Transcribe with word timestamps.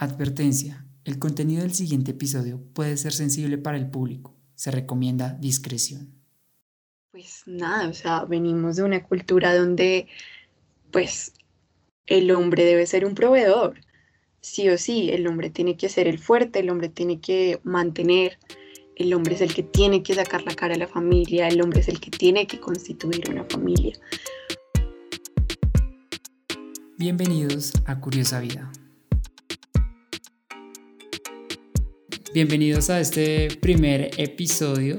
Advertencia. 0.00 0.86
El 1.02 1.18
contenido 1.18 1.62
del 1.62 1.74
siguiente 1.74 2.12
episodio 2.12 2.62
puede 2.72 2.96
ser 2.96 3.12
sensible 3.12 3.58
para 3.58 3.76
el 3.76 3.90
público. 3.90 4.32
Se 4.54 4.70
recomienda 4.70 5.36
discreción. 5.40 6.14
Pues 7.10 7.42
nada, 7.46 7.88
o 7.88 7.92
sea, 7.92 8.24
venimos 8.24 8.76
de 8.76 8.84
una 8.84 9.02
cultura 9.02 9.56
donde 9.56 10.06
pues 10.92 11.32
el 12.06 12.30
hombre 12.30 12.64
debe 12.64 12.86
ser 12.86 13.04
un 13.04 13.16
proveedor. 13.16 13.80
Sí 14.40 14.68
o 14.68 14.78
sí, 14.78 15.10
el 15.10 15.26
hombre 15.26 15.50
tiene 15.50 15.76
que 15.76 15.88
ser 15.88 16.06
el 16.06 16.20
fuerte, 16.20 16.60
el 16.60 16.70
hombre 16.70 16.90
tiene 16.90 17.20
que 17.20 17.58
mantener, 17.64 18.38
el 18.94 19.12
hombre 19.14 19.34
es 19.34 19.40
el 19.40 19.52
que 19.52 19.64
tiene 19.64 20.04
que 20.04 20.14
sacar 20.14 20.42
la 20.44 20.54
cara 20.54 20.76
a 20.76 20.78
la 20.78 20.86
familia, 20.86 21.48
el 21.48 21.60
hombre 21.60 21.80
es 21.80 21.88
el 21.88 21.98
que 21.98 22.12
tiene 22.12 22.46
que 22.46 22.60
constituir 22.60 23.28
una 23.28 23.42
familia. 23.46 23.98
Bienvenidos 26.96 27.72
a 27.84 27.98
Curiosa 27.98 28.38
Vida. 28.38 28.70
Bienvenidos 32.34 32.90
a 32.90 33.00
este 33.00 33.48
primer 33.62 34.10
episodio 34.18 34.98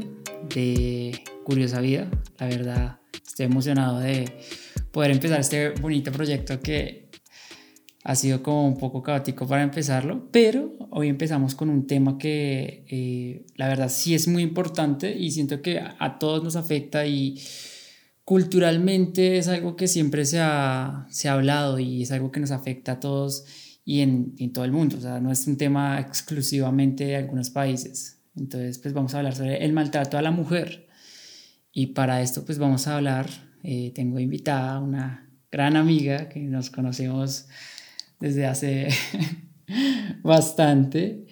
de 0.54 1.24
Curiosa 1.44 1.80
Vida. 1.80 2.10
La 2.40 2.48
verdad, 2.48 3.00
estoy 3.14 3.46
emocionado 3.46 4.00
de 4.00 4.26
poder 4.92 5.12
empezar 5.12 5.40
este 5.40 5.70
bonito 5.70 6.12
proyecto 6.12 6.60
que 6.60 7.12
ha 8.04 8.16
sido 8.16 8.42
como 8.42 8.68
un 8.68 8.78
poco 8.78 9.04
caótico 9.04 9.46
para 9.46 9.62
empezarlo, 9.62 10.28
pero 10.32 10.74
hoy 10.90 11.08
empezamos 11.08 11.54
con 11.54 11.70
un 11.70 11.86
tema 11.86 12.18
que 12.18 12.84
eh, 12.90 13.46
la 13.58 13.68
verdad 13.68 13.90
sí 13.90 14.16
es 14.16 14.28
muy 14.28 14.42
importante 14.42 15.16
y 15.16 15.30
siento 15.30 15.62
que 15.62 15.80
a 15.80 16.18
todos 16.18 16.44
nos 16.44 16.56
afecta 16.56 17.06
y 17.06 17.40
culturalmente 18.26 19.38
es 19.38 19.48
algo 19.48 19.76
que 19.76 19.88
siempre 19.88 20.26
se 20.26 20.40
ha, 20.40 21.06
se 21.12 21.30
ha 21.30 21.34
hablado 21.34 21.78
y 21.78 22.02
es 22.02 22.12
algo 22.12 22.32
que 22.32 22.40
nos 22.40 22.50
afecta 22.50 22.94
a 22.94 23.00
todos 23.00 23.46
y 23.90 24.02
en, 24.02 24.36
en, 24.38 24.54
todo 24.54 24.66
el 24.66 24.72
mundo, 24.72 24.98
o 24.98 25.02
sea, 25.02 25.20
no 25.20 25.32
es 25.32 25.48
un 25.48 25.58
tema 25.58 26.00
exclusivamente 26.00 27.06
de 27.06 27.16
algunos 27.16 27.50
países. 27.50 28.22
Entonces, 28.38 28.78
pues 28.78 28.94
vamos 28.94 29.16
a 29.16 29.18
hablar 29.18 29.34
sobre 29.34 29.66
el 29.66 29.74
maltrato 29.74 30.16
a 30.16 30.22
la 30.22 30.30
mujer. 30.30 30.88
Y 31.72 31.88
para 31.88 32.22
esto, 32.22 32.46
pues 32.46 32.60
vamos 32.60 32.86
a 32.86 32.98
hablar, 32.98 33.26
eh, 33.64 33.92
tengo 33.96 34.20
invitada 34.20 34.80
una 34.80 35.28
gran 35.52 35.76
amiga 35.76 36.30
que 36.30 36.40
nos 36.40 36.70
conocemos 36.70 37.48
desde 38.20 38.46
hace 38.46 38.90
bastante, 40.22 41.26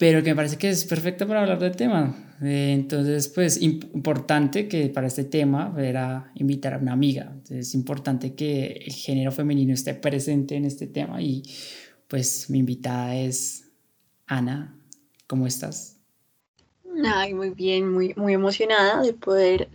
pero 0.00 0.22
que 0.22 0.30
me 0.30 0.36
parece 0.36 0.56
que 0.56 0.70
es 0.70 0.86
perfecta 0.86 1.26
para 1.26 1.42
hablar 1.42 1.58
del 1.58 1.76
tema. 1.76 2.16
Eh, 2.40 2.72
entonces, 2.72 3.28
pues 3.28 3.60
importante 3.60 4.66
que 4.66 4.88
para 4.88 5.06
este 5.06 5.24
tema 5.24 5.74
era 5.76 6.32
invitar 6.36 6.72
a 6.72 6.78
una 6.78 6.94
amiga. 6.94 7.28
Entonces, 7.30 7.68
es 7.68 7.74
importante 7.74 8.34
que 8.34 8.82
el 8.86 8.94
género 8.94 9.30
femenino 9.30 9.74
esté 9.74 9.92
presente 9.92 10.56
en 10.56 10.64
este 10.64 10.86
tema 10.86 11.20
y 11.20 11.42
pues 12.08 12.48
mi 12.48 12.60
invitada 12.60 13.14
es 13.14 13.68
Ana. 14.26 14.74
¿Cómo 15.26 15.46
estás? 15.46 15.98
Ay, 17.04 17.34
muy 17.34 17.50
bien, 17.50 17.92
muy, 17.92 18.14
muy 18.16 18.32
emocionada 18.32 19.02
de 19.02 19.12
poder 19.12 19.68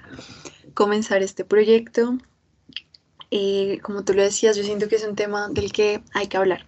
comenzar 0.74 1.22
este 1.22 1.46
proyecto. 1.46 2.18
Eh, 3.30 3.78
como 3.84 4.04
tú 4.04 4.16
lo 4.16 4.24
decías, 4.24 4.58
yo 4.58 4.64
siento 4.64 4.88
que 4.88 4.96
es 4.96 5.06
un 5.08 5.16
tema 5.16 5.50
del 5.50 5.72
que 5.72 6.02
hay 6.16 6.26
que 6.26 6.38
hablar. 6.38 6.66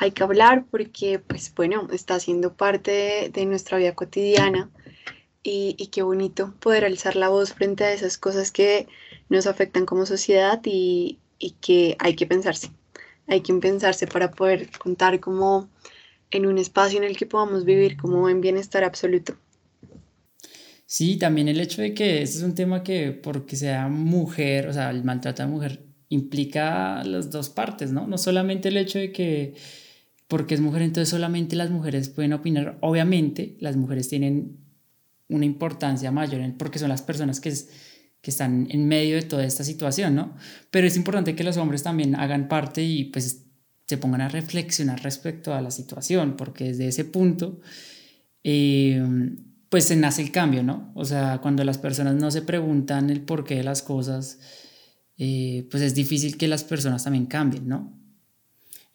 Hay 0.00 0.12
que 0.12 0.22
hablar 0.22 0.64
porque, 0.70 1.18
pues 1.18 1.52
bueno, 1.56 1.88
está 1.92 2.20
siendo 2.20 2.54
parte 2.54 3.32
de 3.34 3.46
nuestra 3.46 3.78
vida 3.78 3.96
cotidiana 3.96 4.70
y, 5.42 5.74
qué 5.90 6.02
bonito 6.02 6.54
poder 6.60 6.84
alzar 6.84 7.16
la 7.16 7.30
voz 7.30 7.52
frente 7.52 7.82
a 7.82 7.92
esas 7.92 8.16
cosas 8.16 8.52
que 8.52 8.86
nos 9.28 9.48
afectan 9.48 9.86
como 9.86 10.06
sociedad 10.06 10.60
y, 10.64 11.18
que 11.60 11.96
hay 11.98 12.14
que 12.14 12.26
pensarse. 12.26 12.70
Hay 13.26 13.40
que 13.40 13.52
pensarse 13.54 14.06
para 14.06 14.30
poder 14.30 14.70
contar 14.78 15.18
como 15.18 15.68
en 16.30 16.46
un 16.46 16.58
espacio 16.58 16.98
en 16.98 17.04
el 17.04 17.16
que 17.16 17.26
podamos 17.26 17.64
vivir 17.64 17.96
como 17.96 18.28
en 18.28 18.40
bienestar 18.40 18.84
absoluto. 18.84 19.34
Sí, 20.86 21.16
también 21.18 21.48
el 21.48 21.60
hecho 21.60 21.82
de 21.82 21.92
que 21.92 22.22
este 22.22 22.38
es 22.38 22.44
un 22.44 22.54
tema 22.54 22.84
que 22.84 23.10
porque 23.10 23.56
sea 23.56 23.88
mujer, 23.88 24.68
o 24.68 24.72
sea, 24.72 24.90
el 24.90 25.02
maltrato 25.02 25.42
a 25.42 25.46
mujer 25.48 25.82
implica 26.08 27.02
las 27.02 27.32
dos 27.32 27.50
partes, 27.50 27.90
¿no? 27.90 28.06
No 28.06 28.16
solamente 28.16 28.68
el 28.68 28.76
hecho 28.76 29.00
de 29.00 29.10
que 29.10 29.54
porque 30.28 30.54
es 30.54 30.60
mujer, 30.60 30.82
entonces 30.82 31.08
solamente 31.08 31.56
las 31.56 31.70
mujeres 31.70 32.10
pueden 32.10 32.34
opinar. 32.34 32.78
Obviamente, 32.82 33.56
las 33.60 33.76
mujeres 33.76 34.08
tienen 34.08 34.58
una 35.28 35.46
importancia 35.46 36.10
mayor 36.12 36.40
porque 36.56 36.78
son 36.78 36.90
las 36.90 37.02
personas 37.02 37.40
que, 37.40 37.52
que 38.20 38.30
están 38.30 38.68
en 38.70 38.86
medio 38.86 39.16
de 39.16 39.22
toda 39.22 39.44
esta 39.44 39.64
situación, 39.64 40.14
¿no? 40.14 40.34
Pero 40.70 40.86
es 40.86 40.96
importante 40.96 41.34
que 41.34 41.44
los 41.44 41.56
hombres 41.56 41.82
también 41.82 42.14
hagan 42.14 42.48
parte 42.48 42.82
y 42.82 43.04
pues 43.04 43.46
se 43.86 43.96
pongan 43.96 44.20
a 44.20 44.28
reflexionar 44.28 45.02
respecto 45.02 45.54
a 45.54 45.62
la 45.62 45.70
situación, 45.70 46.36
porque 46.36 46.64
desde 46.64 46.88
ese 46.88 47.06
punto, 47.06 47.60
eh, 48.44 49.02
pues 49.70 49.84
se 49.86 49.96
nace 49.96 50.20
el 50.20 50.30
cambio, 50.30 50.62
¿no? 50.62 50.92
O 50.94 51.06
sea, 51.06 51.38
cuando 51.38 51.64
las 51.64 51.78
personas 51.78 52.14
no 52.16 52.30
se 52.30 52.42
preguntan 52.42 53.08
el 53.08 53.22
porqué 53.22 53.56
de 53.56 53.64
las 53.64 53.82
cosas, 53.82 54.40
eh, 55.16 55.66
pues 55.70 55.82
es 55.82 55.94
difícil 55.94 56.36
que 56.36 56.48
las 56.48 56.64
personas 56.64 57.04
también 57.04 57.26
cambien, 57.26 57.66
¿no? 57.66 57.98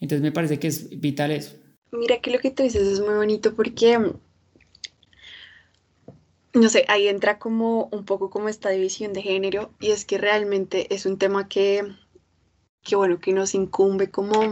Entonces 0.00 0.22
me 0.22 0.32
parece 0.32 0.58
que 0.58 0.68
es 0.68 1.00
vital 1.00 1.30
eso. 1.30 1.56
Mira 1.92 2.20
que 2.20 2.30
lo 2.30 2.38
que 2.38 2.50
tú 2.50 2.62
dices 2.62 2.86
es 2.86 3.00
muy 3.00 3.14
bonito 3.14 3.54
porque 3.54 3.98
no 6.54 6.68
sé, 6.68 6.84
ahí 6.88 7.08
entra 7.08 7.38
como 7.38 7.88
un 7.90 8.04
poco 8.04 8.30
como 8.30 8.48
esta 8.48 8.70
división 8.70 9.12
de 9.12 9.22
género 9.22 9.72
y 9.80 9.90
es 9.90 10.04
que 10.04 10.18
realmente 10.18 10.94
es 10.94 11.04
un 11.04 11.18
tema 11.18 11.48
que, 11.48 11.84
que 12.82 12.96
bueno, 12.96 13.18
que 13.18 13.32
nos 13.32 13.54
incumbe 13.54 14.10
como 14.10 14.48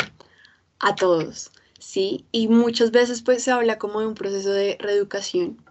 a 0.81 0.95
todos, 0.97 1.53
¿sí? 1.79 2.27
Y 2.33 2.49
muchas 2.49 2.91
veces 2.91 3.23
pues 3.23 3.45
se 3.45 3.53
habla 3.53 3.79
como 3.79 4.01
de 4.01 4.09
un 4.09 4.15
proceso 4.15 4.51
de 4.51 4.77
reeducación 4.81 5.65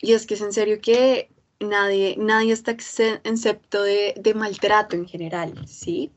y 0.00 0.12
es 0.12 0.26
que 0.26 0.34
es 0.34 0.40
en 0.40 0.52
serio 0.52 0.80
que 0.80 1.30
nadie, 1.58 2.16
nadie 2.16 2.52
está 2.52 2.70
excepto 2.72 3.82
de, 3.82 4.14
de 4.16 4.34
maltrato 4.34 4.94
en 4.94 5.06
general, 5.06 5.66
¿sí? 5.66 6.12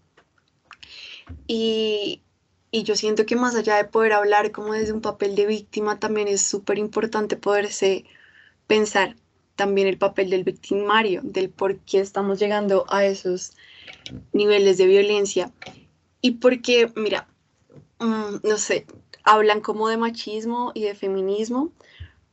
Y, 1.47 2.21
y 2.71 2.83
yo 2.83 2.95
siento 2.95 3.25
que 3.25 3.35
más 3.35 3.55
allá 3.55 3.77
de 3.77 3.85
poder 3.85 4.13
hablar 4.13 4.51
como 4.51 4.73
desde 4.73 4.93
un 4.93 5.01
papel 5.01 5.35
de 5.35 5.45
víctima, 5.45 5.99
también 5.99 6.27
es 6.27 6.41
súper 6.41 6.77
importante 6.77 7.35
poderse 7.35 8.05
pensar 8.67 9.15
también 9.55 9.87
el 9.87 9.97
papel 9.97 10.29
del 10.29 10.43
victimario, 10.43 11.21
del 11.23 11.49
por 11.49 11.79
qué 11.79 11.99
estamos 11.99 12.39
llegando 12.39 12.85
a 12.89 13.05
esos 13.05 13.53
niveles 14.31 14.77
de 14.77 14.87
violencia. 14.87 15.51
Y 16.21 16.31
porque, 16.31 16.91
mira, 16.95 17.27
mm, 17.99 18.47
no 18.47 18.57
sé, 18.57 18.85
hablan 19.23 19.61
como 19.61 19.89
de 19.89 19.97
machismo 19.97 20.71
y 20.75 20.83
de 20.83 20.95
feminismo, 20.95 21.71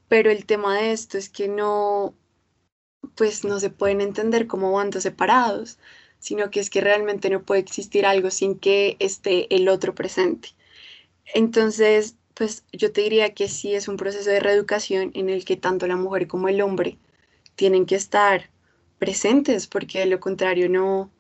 pero 0.09 0.31
el 0.31 0.47
tema 0.47 0.77
de 0.77 0.93
esto 0.93 1.19
es 1.19 1.29
que 1.29 1.49
no, 1.49 2.15
pues 3.17 3.45
no 3.45 3.59
se 3.59 3.71
pueden 3.71 4.01
entender 4.01 4.47
como 4.47 4.73
bandos 4.73 5.03
separados, 5.03 5.79
sino 6.27 6.51
que 6.51 6.59
es 6.59 6.71
que 6.71 6.81
realmente 6.81 7.31
no 7.31 7.45
puede 7.45 7.61
existir 7.61 8.05
algo 8.05 8.33
sin 8.33 8.59
que 8.59 8.97
esté 8.99 9.47
el 9.55 9.69
otro 9.69 9.95
presente. 9.95 10.49
Entonces, 11.35 12.17
pues 12.35 12.65
yo 12.73 12.91
te 12.91 13.03
diría 13.03 13.33
que 13.33 13.47
sí 13.47 13.77
es 13.77 13.87
un 13.87 13.97
proceso 13.97 14.29
de 14.31 14.41
reeducación 14.41 15.13
en 15.15 15.31
el 15.31 15.45
que 15.45 15.57
tanto 15.57 15.87
la 15.87 15.95
mujer 15.95 16.27
como 16.27 16.49
el 16.49 16.61
hombre 16.63 16.99
tienen 17.55 17.87
que 17.87 17.95
estar 17.95 18.51
presentes 18.99 19.69
porque 19.69 20.01
de 20.01 20.07
lo 20.07 20.19
contrario 20.19 20.69
no, 20.69 21.13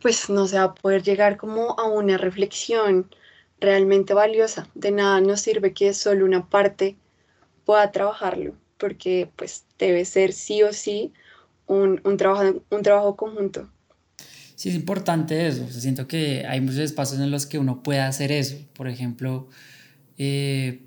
pues 0.00 0.30
no 0.30 0.46
se 0.46 0.56
va 0.56 0.64
a 0.64 0.74
poder 0.74 1.02
llegar 1.02 1.36
como 1.36 1.78
a 1.78 1.84
una 1.84 2.16
reflexión 2.16 3.14
realmente 3.60 4.14
valiosa. 4.14 4.70
De 4.74 4.90
nada 4.90 5.20
nos 5.20 5.42
sirve 5.42 5.74
que 5.74 5.92
solo 5.92 6.24
una 6.24 6.48
parte 6.48 6.96
pueda 7.66 7.92
trabajarlo 7.92 8.54
porque 8.78 9.30
pues 9.36 9.66
debe 9.78 10.06
ser 10.06 10.32
sí 10.32 10.62
o 10.62 10.72
sí 10.72 11.12
un, 11.66 12.00
un, 12.04 12.16
trabajo, 12.16 12.62
un 12.70 12.82
trabajo 12.82 13.16
conjunto. 13.16 13.68
Sí, 14.54 14.68
es 14.68 14.74
importante 14.74 15.46
eso. 15.46 15.66
siento 15.70 16.06
que 16.06 16.46
hay 16.46 16.60
muchos 16.60 16.78
espacios 16.78 17.20
en 17.20 17.30
los 17.30 17.46
que 17.46 17.58
uno 17.58 17.82
puede 17.82 18.00
hacer 18.00 18.30
eso. 18.30 18.56
Por 18.74 18.88
ejemplo, 18.88 19.48
eh, 20.16 20.82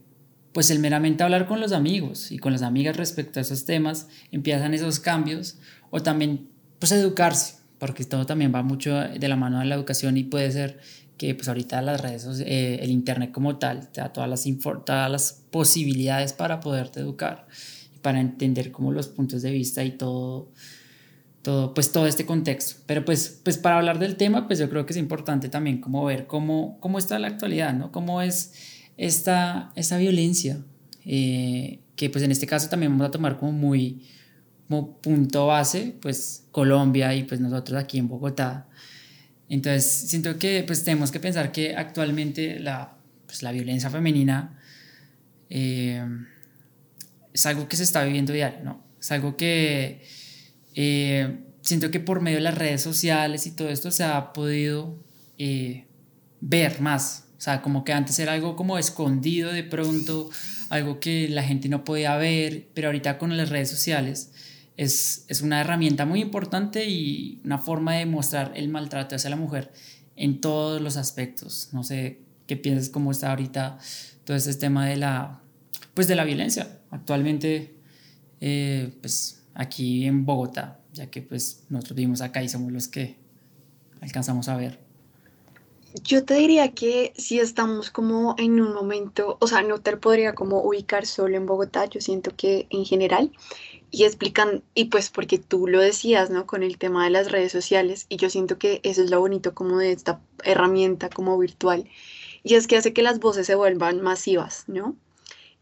pues 0.54 0.72
el 0.72 0.80
meramente 0.80 1.24
hablar 1.24 1.46
con 1.46 1.60
los 1.60 1.72
amigos 1.72 2.32
y 2.32 2.40
con 2.40 2.54
las 2.54 2.62
amigas 2.62 2.98
respecto 2.98 3.40
a 3.40 3.42
esos 3.42 3.66
temas, 3.66 4.08
empiezan 4.32 4.74
esos 4.74 5.00
cambios 5.00 5.58
o 5.92 6.02
también 6.02 6.48
pues 6.80 6.92
educarse, 6.92 7.58
porque 7.78 8.06
todo 8.06 8.26
también 8.26 8.54
va 8.54 8.64
mucho 8.64 8.96
de 8.96 9.28
la 9.28 9.36
mano 9.36 9.60
de 9.60 9.66
la 9.66 9.76
educación 9.76 10.18
y 10.18 10.24
puede 10.24 10.52
ser 10.52 10.80
que 11.18 11.36
pues 11.36 11.48
ahorita 11.48 11.82
las 11.82 12.02
redes, 12.02 12.26
eh, 12.46 12.80
el 12.82 12.92
internet 12.92 13.32
como 13.32 13.58
tal, 13.58 13.90
te 13.90 14.02
da 14.02 14.14
todas 14.14 14.30
las, 14.30 14.46
todas 14.86 15.12
las 15.12 15.44
posibilidades 15.52 16.34
para 16.34 16.60
poderte 16.60 17.00
educar 17.00 17.48
y 17.96 18.00
para 18.00 18.20
entender 18.20 18.72
como 18.72 18.92
los 18.92 19.08
puntos 19.08 19.42
de 19.42 19.52
vista 19.52 19.84
y 19.84 19.92
todo, 19.92 20.52
todo, 21.42 21.74
pues 21.74 21.92
todo 21.92 22.08
este 22.08 22.26
contexto. 22.26 22.82
Pero 22.86 23.06
pues, 23.06 23.40
pues 23.44 23.58
para 23.58 23.78
hablar 23.78 24.00
del 24.00 24.16
tema, 24.16 24.48
pues 24.48 24.60
yo 24.60 24.70
creo 24.70 24.86
que 24.86 24.94
es 24.94 24.98
importante 24.98 25.50
también 25.50 25.80
como 25.80 26.04
ver 26.06 26.28
cómo, 26.28 26.78
cómo 26.80 26.98
está 26.98 27.20
la 27.20 27.28
actualidad, 27.28 27.74
¿no? 27.74 27.92
Cómo 27.92 28.22
es 28.22 28.54
esta, 28.98 29.72
esta 29.76 29.98
violencia, 29.98 30.60
eh, 31.06 31.80
que 31.96 32.10
pues 32.10 32.24
en 32.24 32.32
este 32.32 32.48
caso 32.48 32.70
también 32.70 32.92
vamos 32.92 33.08
a 33.08 33.12
tomar 33.12 33.40
como 33.40 33.52
muy 33.52 34.04
como 34.68 34.98
punto 34.98 35.48
base, 35.48 35.96
pues 36.02 36.44
Colombia 36.52 37.16
y 37.16 37.24
pues 37.24 37.40
nosotros 37.40 37.82
aquí 37.82 38.00
en 38.00 38.10
Bogotá. 38.10 38.68
Entonces 39.48 39.86
siento 40.10 40.38
que 40.38 40.64
pues 40.68 40.84
tenemos 40.84 41.10
que 41.10 41.22
pensar 41.22 41.54
que 41.54 41.76
actualmente 41.76 42.60
la 42.60 42.98
pues, 43.28 43.44
la 43.44 43.52
violencia 43.52 43.90
femenina 43.90 44.60
eh, 45.50 46.04
es 47.34 47.46
algo 47.46 47.68
que 47.68 47.78
se 47.78 47.84
está 47.84 48.04
viviendo 48.04 48.34
diario, 48.34 48.60
¿no? 48.64 48.84
Es 49.00 49.12
algo 49.12 49.38
que 49.38 50.02
eh, 50.80 51.40
siento 51.62 51.90
que 51.90 52.00
por 52.00 52.22
medio 52.22 52.38
de 52.38 52.44
las 52.44 52.56
redes 52.56 52.84
sociales 52.84 53.48
y 53.48 53.52
todo 53.52 53.70
esto 53.70 53.90
se 53.90 54.04
ha 54.04 54.32
podido 54.32 54.96
eh, 55.40 55.88
ver 56.40 56.82
más. 56.82 57.26
O 57.36 57.42
sea, 57.42 57.64
como 57.64 57.84
que 57.84 57.94
antes 57.94 58.20
era 58.20 58.34
algo 58.34 58.56
como 58.56 58.78
escondido 58.78 59.52
de 59.52 59.64
pronto, 59.64 60.30
algo 60.70 61.00
que 61.00 61.30
la 61.30 61.42
gente 61.42 61.68
no 61.68 61.84
podía 61.84 62.16
ver, 62.18 62.68
pero 62.76 62.90
ahorita 62.90 63.18
con 63.18 63.36
las 63.36 63.50
redes 63.50 63.72
sociales 63.72 64.32
es, 64.78 65.26
es 65.28 65.42
una 65.42 65.62
herramienta 65.62 66.06
muy 66.06 66.22
importante 66.22 66.86
y 66.88 67.42
una 67.44 67.58
forma 67.58 67.96
de 67.96 68.06
mostrar 68.06 68.52
el 68.56 68.70
maltrato 68.70 69.16
hacia 69.16 69.32
la 69.32 69.36
mujer 69.36 69.74
en 70.16 70.42
todos 70.42 70.80
los 70.80 70.96
aspectos. 70.96 71.70
No 71.72 71.84
sé 71.84 72.22
qué 72.46 72.56
piensas 72.56 72.90
cómo 72.90 73.12
está 73.12 73.32
ahorita 73.32 73.80
todo 74.26 74.38
este 74.38 74.54
tema 74.54 74.86
de 74.86 74.98
la, 74.98 75.42
pues 75.96 76.08
de 76.08 76.14
la 76.14 76.24
violencia. 76.24 76.80
Actualmente, 76.92 77.74
eh, 78.42 78.94
pues 79.02 79.37
aquí 79.58 80.06
en 80.06 80.24
Bogotá, 80.24 80.80
ya 80.94 81.08
que 81.08 81.22
pues 81.22 81.66
nosotros 81.70 81.96
vivimos 81.96 82.22
acá 82.22 82.44
y 82.44 82.48
somos 82.48 82.72
los 82.72 82.88
que 82.88 83.18
alcanzamos 84.02 84.48
a 84.48 84.56
ver. 84.56 84.80
Yo 86.04 86.24
te 86.24 86.36
diría 86.36 86.74
que 86.74 87.12
si 87.18 87.40
estamos 87.40 87.90
como 87.90 88.36
en 88.38 88.62
un 88.62 88.74
momento, 88.74 89.38
o 89.40 89.48
sea, 89.48 89.64
no 89.64 89.80
te 89.80 89.98
podría 89.98 90.36
como 90.36 90.62
ubicar 90.62 91.08
solo 91.08 91.36
en 91.36 91.48
Bogotá, 91.48 91.86
yo 91.86 92.02
siento 92.02 92.36
que 92.36 92.68
en 92.70 92.86
general, 92.86 93.32
y 93.90 94.04
explican, 94.04 94.64
y 94.76 94.86
pues 94.86 95.10
porque 95.10 95.40
tú 95.40 95.66
lo 95.66 95.80
decías, 95.80 96.30
¿no? 96.30 96.46
Con 96.46 96.62
el 96.62 96.78
tema 96.78 97.06
de 97.06 97.10
las 97.10 97.32
redes 97.32 97.52
sociales, 97.52 98.06
y 98.10 98.18
yo 98.18 98.30
siento 98.30 98.60
que 98.60 98.80
eso 98.84 99.02
es 99.02 99.10
lo 99.10 99.20
bonito 99.20 99.56
como 99.56 99.80
de 99.80 99.92
esta 99.92 100.22
herramienta 100.44 101.10
como 101.10 101.38
virtual, 101.40 101.90
y 102.44 102.54
es 102.54 102.68
que 102.68 102.78
hace 102.78 102.94
que 102.94 103.02
las 103.02 103.20
voces 103.20 103.48
se 103.48 103.56
vuelvan 103.56 104.02
masivas, 104.02 104.66
¿no? 104.68 104.96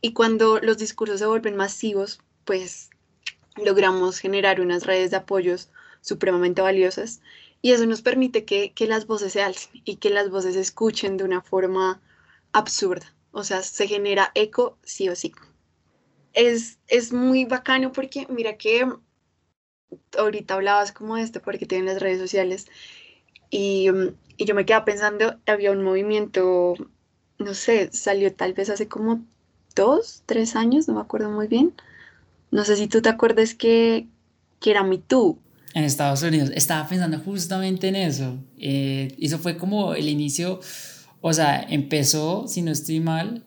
Y 0.01 0.11
cuando 0.11 0.59
los 0.59 0.77
discursos 0.77 1.19
se 1.19 1.27
vuelven 1.27 1.55
masivos, 1.55 2.19
pues 2.43 2.89
logramos 3.55 4.19
generar 4.19 4.61
unas 4.61 4.85
redes 4.85 5.11
de 5.11 5.17
apoyos 5.17 5.69
supremamente 6.01 6.61
valiosas 6.61 7.21
y 7.61 7.71
eso 7.71 7.85
nos 7.85 8.01
permite 8.01 8.45
que, 8.45 8.73
las 8.87 9.07
voces 9.07 9.33
se 9.33 9.41
alcen 9.41 9.81
y 9.85 9.95
que 9.95 10.09
las 10.09 10.29
voces 10.29 10.53
se 10.53 10.61
escuchen 10.61 11.17
de 11.17 11.23
una 11.23 11.41
forma 11.41 11.99
absurda. 12.51 13.13
O 13.31 13.43
sea, 13.43 13.63
se 13.63 13.87
genera 13.87 14.31
eco 14.35 14.77
sí 14.83 15.09
o 15.09 15.15
sí. 15.15 15.33
Es, 16.33 16.77
es 16.87 17.11
muy 17.11 17.45
bacano 17.45 17.91
porque 17.91 18.27
mira 18.29 18.57
que 18.57 18.87
ahorita 20.17 20.53
hablabas 20.53 20.91
como 20.91 21.15
de 21.15 21.23
esto 21.23 21.41
porque 21.41 21.65
tienen 21.65 21.87
las 21.87 22.01
redes 22.01 22.19
sociales 22.19 22.67
y, 23.49 23.89
y 24.37 24.45
yo 24.45 24.53
me 24.53 24.65
quedaba 24.65 24.85
pensando, 24.85 25.39
había 25.47 25.71
un 25.71 25.83
movimiento, 25.83 26.75
no 27.39 27.53
sé, 27.53 27.91
salió 27.91 28.33
tal 28.33 28.53
vez 28.53 28.69
hace 28.69 28.87
como 28.87 29.25
dos, 29.75 30.23
tres 30.25 30.55
años, 30.55 30.87
no 30.87 30.95
me 30.95 31.01
acuerdo 31.01 31.29
muy 31.29 31.47
bien. 31.47 31.73
No 32.55 32.63
sé 32.63 32.77
si 32.77 32.87
tú 32.87 33.01
te 33.01 33.09
acuerdas 33.09 33.53
que, 33.53 34.07
que 34.61 34.71
era 34.71 34.81
Me 34.81 34.97
Too 34.97 35.37
en 35.73 35.83
Estados 35.83 36.23
Unidos. 36.23 36.51
Estaba 36.55 36.87
pensando 36.87 37.19
justamente 37.19 37.89
en 37.89 37.97
eso. 37.97 38.37
Eh, 38.57 39.13
eso 39.19 39.39
fue 39.39 39.57
como 39.57 39.93
el 39.93 40.07
inicio, 40.07 40.61
o 41.19 41.33
sea, 41.33 41.61
empezó, 41.69 42.47
si 42.47 42.61
no 42.61 42.71
estoy 42.71 43.01
mal, 43.01 43.43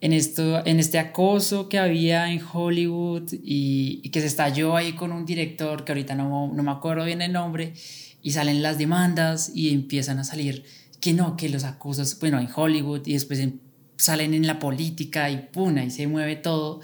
en, 0.00 0.12
esto, 0.12 0.66
en 0.66 0.80
este 0.80 0.98
acoso 0.98 1.68
que 1.68 1.78
había 1.78 2.32
en 2.32 2.42
Hollywood 2.52 3.32
y, 3.44 4.08
que 4.10 4.20
se 4.20 4.26
estalló 4.26 4.76
ahí 4.76 4.94
con 4.94 5.12
un 5.12 5.24
director 5.24 5.84
que 5.84 5.92
ahorita 5.92 6.16
no, 6.16 6.52
no 6.52 6.62
me 6.64 6.72
acuerdo 6.72 7.04
bien 7.04 7.22
el 7.22 7.32
nombre, 7.32 7.74
y 8.22 8.32
salen 8.32 8.60
las 8.60 8.76
demandas 8.76 9.52
y 9.54 9.72
empiezan 9.72 10.18
a 10.18 10.24
salir 10.24 10.64
que 11.00 11.12
no, 11.12 11.36
que 11.36 11.48
los 11.48 11.62
acosos, 11.62 12.18
bueno, 12.18 12.40
en 12.40 12.48
Hollywood 12.52 13.06
y 13.06 13.12
después 13.12 13.40
salen 13.98 14.34
en 14.34 14.48
la 14.48 14.58
política 14.58 15.30
y 15.30 15.48
pum, 15.52 15.78
y 15.78 15.90
se 15.92 16.08
mueve 16.08 16.34
todo. 16.34 16.80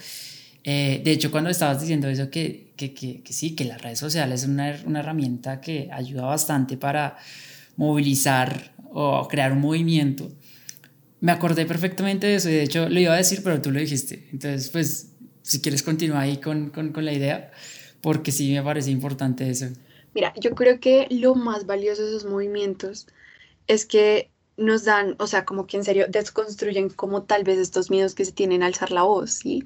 Eh, 0.64 1.00
de 1.04 1.12
hecho, 1.12 1.30
cuando 1.30 1.50
estabas 1.50 1.80
diciendo 1.80 2.08
eso, 2.08 2.30
que, 2.30 2.72
que, 2.76 2.92
que, 2.92 3.32
sí, 3.32 3.54
que 3.54 3.64
las 3.64 3.80
redes 3.80 3.98
sociales 3.98 4.42
es 4.42 4.48
una, 4.48 4.76
una, 4.84 5.00
herramienta 5.00 5.60
que 5.60 5.88
ayuda 5.92 6.26
bastante 6.26 6.76
para 6.76 7.16
movilizar 7.76 8.72
o 8.90 9.26
crear 9.28 9.52
un 9.52 9.60
movimiento, 9.60 10.30
me 11.20 11.32
acordé 11.32 11.66
perfectamente 11.66 12.26
de 12.26 12.34
eso 12.36 12.48
y 12.48 12.52
de 12.52 12.62
hecho 12.62 12.88
lo 12.88 13.00
iba 13.00 13.14
a 13.14 13.16
decir, 13.16 13.40
pero 13.42 13.60
tú 13.60 13.70
lo 13.70 13.80
dijiste. 13.80 14.28
Entonces, 14.32 14.68
pues, 14.70 15.12
si 15.42 15.60
quieres 15.60 15.82
continuar 15.82 16.22
ahí 16.22 16.38
con, 16.38 16.70
con, 16.70 16.92
con 16.92 17.04
la 17.04 17.12
idea, 17.12 17.50
porque 18.00 18.32
sí 18.32 18.52
me 18.52 18.62
parece 18.62 18.90
importante 18.90 19.48
eso. 19.48 19.66
Mira, 20.14 20.32
yo 20.40 20.54
creo 20.54 20.80
que 20.80 21.06
lo 21.10 21.34
más 21.34 21.66
valioso 21.66 22.02
de 22.02 22.16
esos 22.16 22.30
movimientos 22.30 23.06
es 23.66 23.86
que 23.86 24.30
nos 24.56 24.84
dan, 24.84 25.14
o 25.18 25.26
sea, 25.26 25.44
como 25.44 25.66
que 25.66 25.76
en 25.76 25.84
serio 25.84 26.06
desconstruyen 26.08 26.90
como 26.90 27.22
tal 27.22 27.44
vez 27.44 27.58
estos 27.58 27.90
miedos 27.90 28.14
que 28.14 28.24
se 28.24 28.32
tienen 28.32 28.62
a 28.62 28.66
alzar 28.66 28.90
la 28.90 29.04
voz, 29.04 29.30
¿sí? 29.30 29.64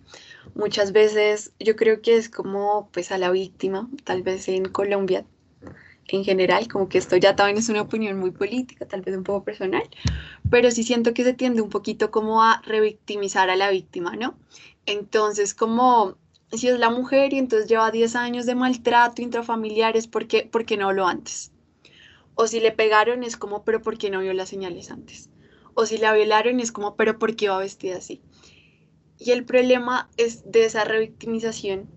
Muchas 0.54 0.92
veces 0.92 1.52
yo 1.58 1.76
creo 1.76 2.02
que 2.02 2.16
es 2.16 2.28
como 2.28 2.88
pues 2.92 3.12
a 3.12 3.18
la 3.18 3.30
víctima, 3.30 3.88
tal 4.04 4.22
vez 4.22 4.48
en 4.48 4.66
Colombia 4.66 5.24
en 6.08 6.24
general, 6.24 6.68
como 6.68 6.88
que 6.88 6.98
esto 6.98 7.16
ya 7.16 7.36
también 7.36 7.58
es 7.58 7.68
una 7.68 7.82
opinión 7.82 8.18
muy 8.18 8.30
política, 8.32 8.86
tal 8.86 9.02
vez 9.02 9.16
un 9.16 9.24
poco 9.24 9.44
personal, 9.44 9.88
pero 10.50 10.70
sí 10.70 10.82
siento 10.82 11.14
que 11.14 11.24
se 11.24 11.32
tiende 11.32 11.62
un 11.62 11.70
poquito 11.70 12.10
como 12.10 12.42
a 12.42 12.60
revictimizar 12.66 13.50
a 13.50 13.56
la 13.56 13.70
víctima, 13.70 14.16
¿no? 14.16 14.34
Entonces, 14.86 15.54
como 15.54 16.16
si 16.52 16.68
es 16.68 16.78
la 16.78 16.90
mujer 16.90 17.32
y 17.32 17.38
entonces 17.38 17.68
lleva 17.68 17.90
10 17.90 18.14
años 18.16 18.46
de 18.46 18.54
maltrato 18.54 19.22
intrafamiliares, 19.22 20.06
¿por 20.06 20.26
qué, 20.26 20.42
¿por 20.50 20.64
qué 20.66 20.76
no 20.76 20.88
habló 20.88 21.06
antes? 21.06 21.52
O 22.34 22.46
si 22.46 22.60
le 22.60 22.72
pegaron 22.72 23.22
es 23.22 23.36
como, 23.36 23.64
pero 23.64 23.82
¿por 23.82 23.98
qué 23.98 24.10
no 24.10 24.20
vio 24.20 24.32
las 24.34 24.48
señales 24.48 24.90
antes? 24.90 25.30
O 25.74 25.86
si 25.86 25.98
la 25.98 26.12
violaron 26.12 26.60
es 26.60 26.72
como, 26.72 26.96
pero 26.96 27.18
¿por 27.18 27.36
qué 27.36 27.48
va 27.48 27.58
vestida 27.58 27.96
así? 27.96 28.20
Y 29.18 29.30
el 29.30 29.44
problema 29.44 30.10
es 30.16 30.50
de 30.50 30.64
esa 30.64 30.84
revictimización 30.84 31.88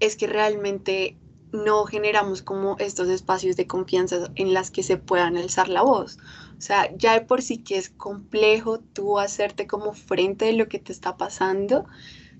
es 0.00 0.16
que 0.16 0.26
realmente 0.26 1.16
no 1.52 1.84
generamos 1.84 2.42
como 2.42 2.76
estos 2.78 3.08
espacios 3.08 3.56
de 3.56 3.66
confianza 3.66 4.30
en 4.34 4.52
las 4.52 4.70
que 4.70 4.82
se 4.82 4.96
puedan 4.96 5.36
alzar 5.36 5.68
la 5.68 5.82
voz. 5.82 6.18
O 6.58 6.60
sea, 6.60 6.94
ya 6.96 7.14
de 7.14 7.22
por 7.22 7.42
sí 7.42 7.58
que 7.58 7.78
es 7.78 7.90
complejo 7.90 8.80
tú 8.80 9.18
hacerte 9.18 9.66
como 9.66 9.94
frente 9.94 10.46
de 10.46 10.52
lo 10.52 10.68
que 10.68 10.78
te 10.78 10.92
está 10.92 11.16
pasando, 11.16 11.86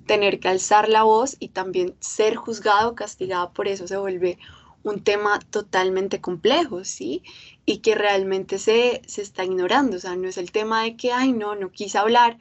tener 0.07 0.41
que 0.41 0.49
alzar 0.49 0.89
la 0.89 1.03
voz 1.03 1.37
y 1.39 1.49
también 1.49 1.95
ser 2.01 2.37
juzgado, 2.37 2.95
castigado 2.95 3.53
por 3.53 3.69
eso 3.69 3.87
se 3.87 3.97
vuelve 3.97 4.39
un 4.83 5.03
tema 5.03 5.41
totalmente 5.51 6.21
complejo, 6.21 6.85
¿sí? 6.85 7.23
Y 7.65 7.79
que 7.79 7.97
realmente 7.97 8.59
se, 8.59 9.03
se 9.07 9.21
está 9.21 9.45
ignorando, 9.45 9.97
o 9.97 10.01
sea, 10.01 10.15
no 10.15 10.29
es 10.29 10.39
el 10.39 10.53
tema 10.53 10.85
de 10.85 10.97
que, 10.97 11.13
ay, 11.13 11.33
no, 11.33 11.57
no 11.57 11.73
quise 11.73 11.99
hablar, 11.99 12.39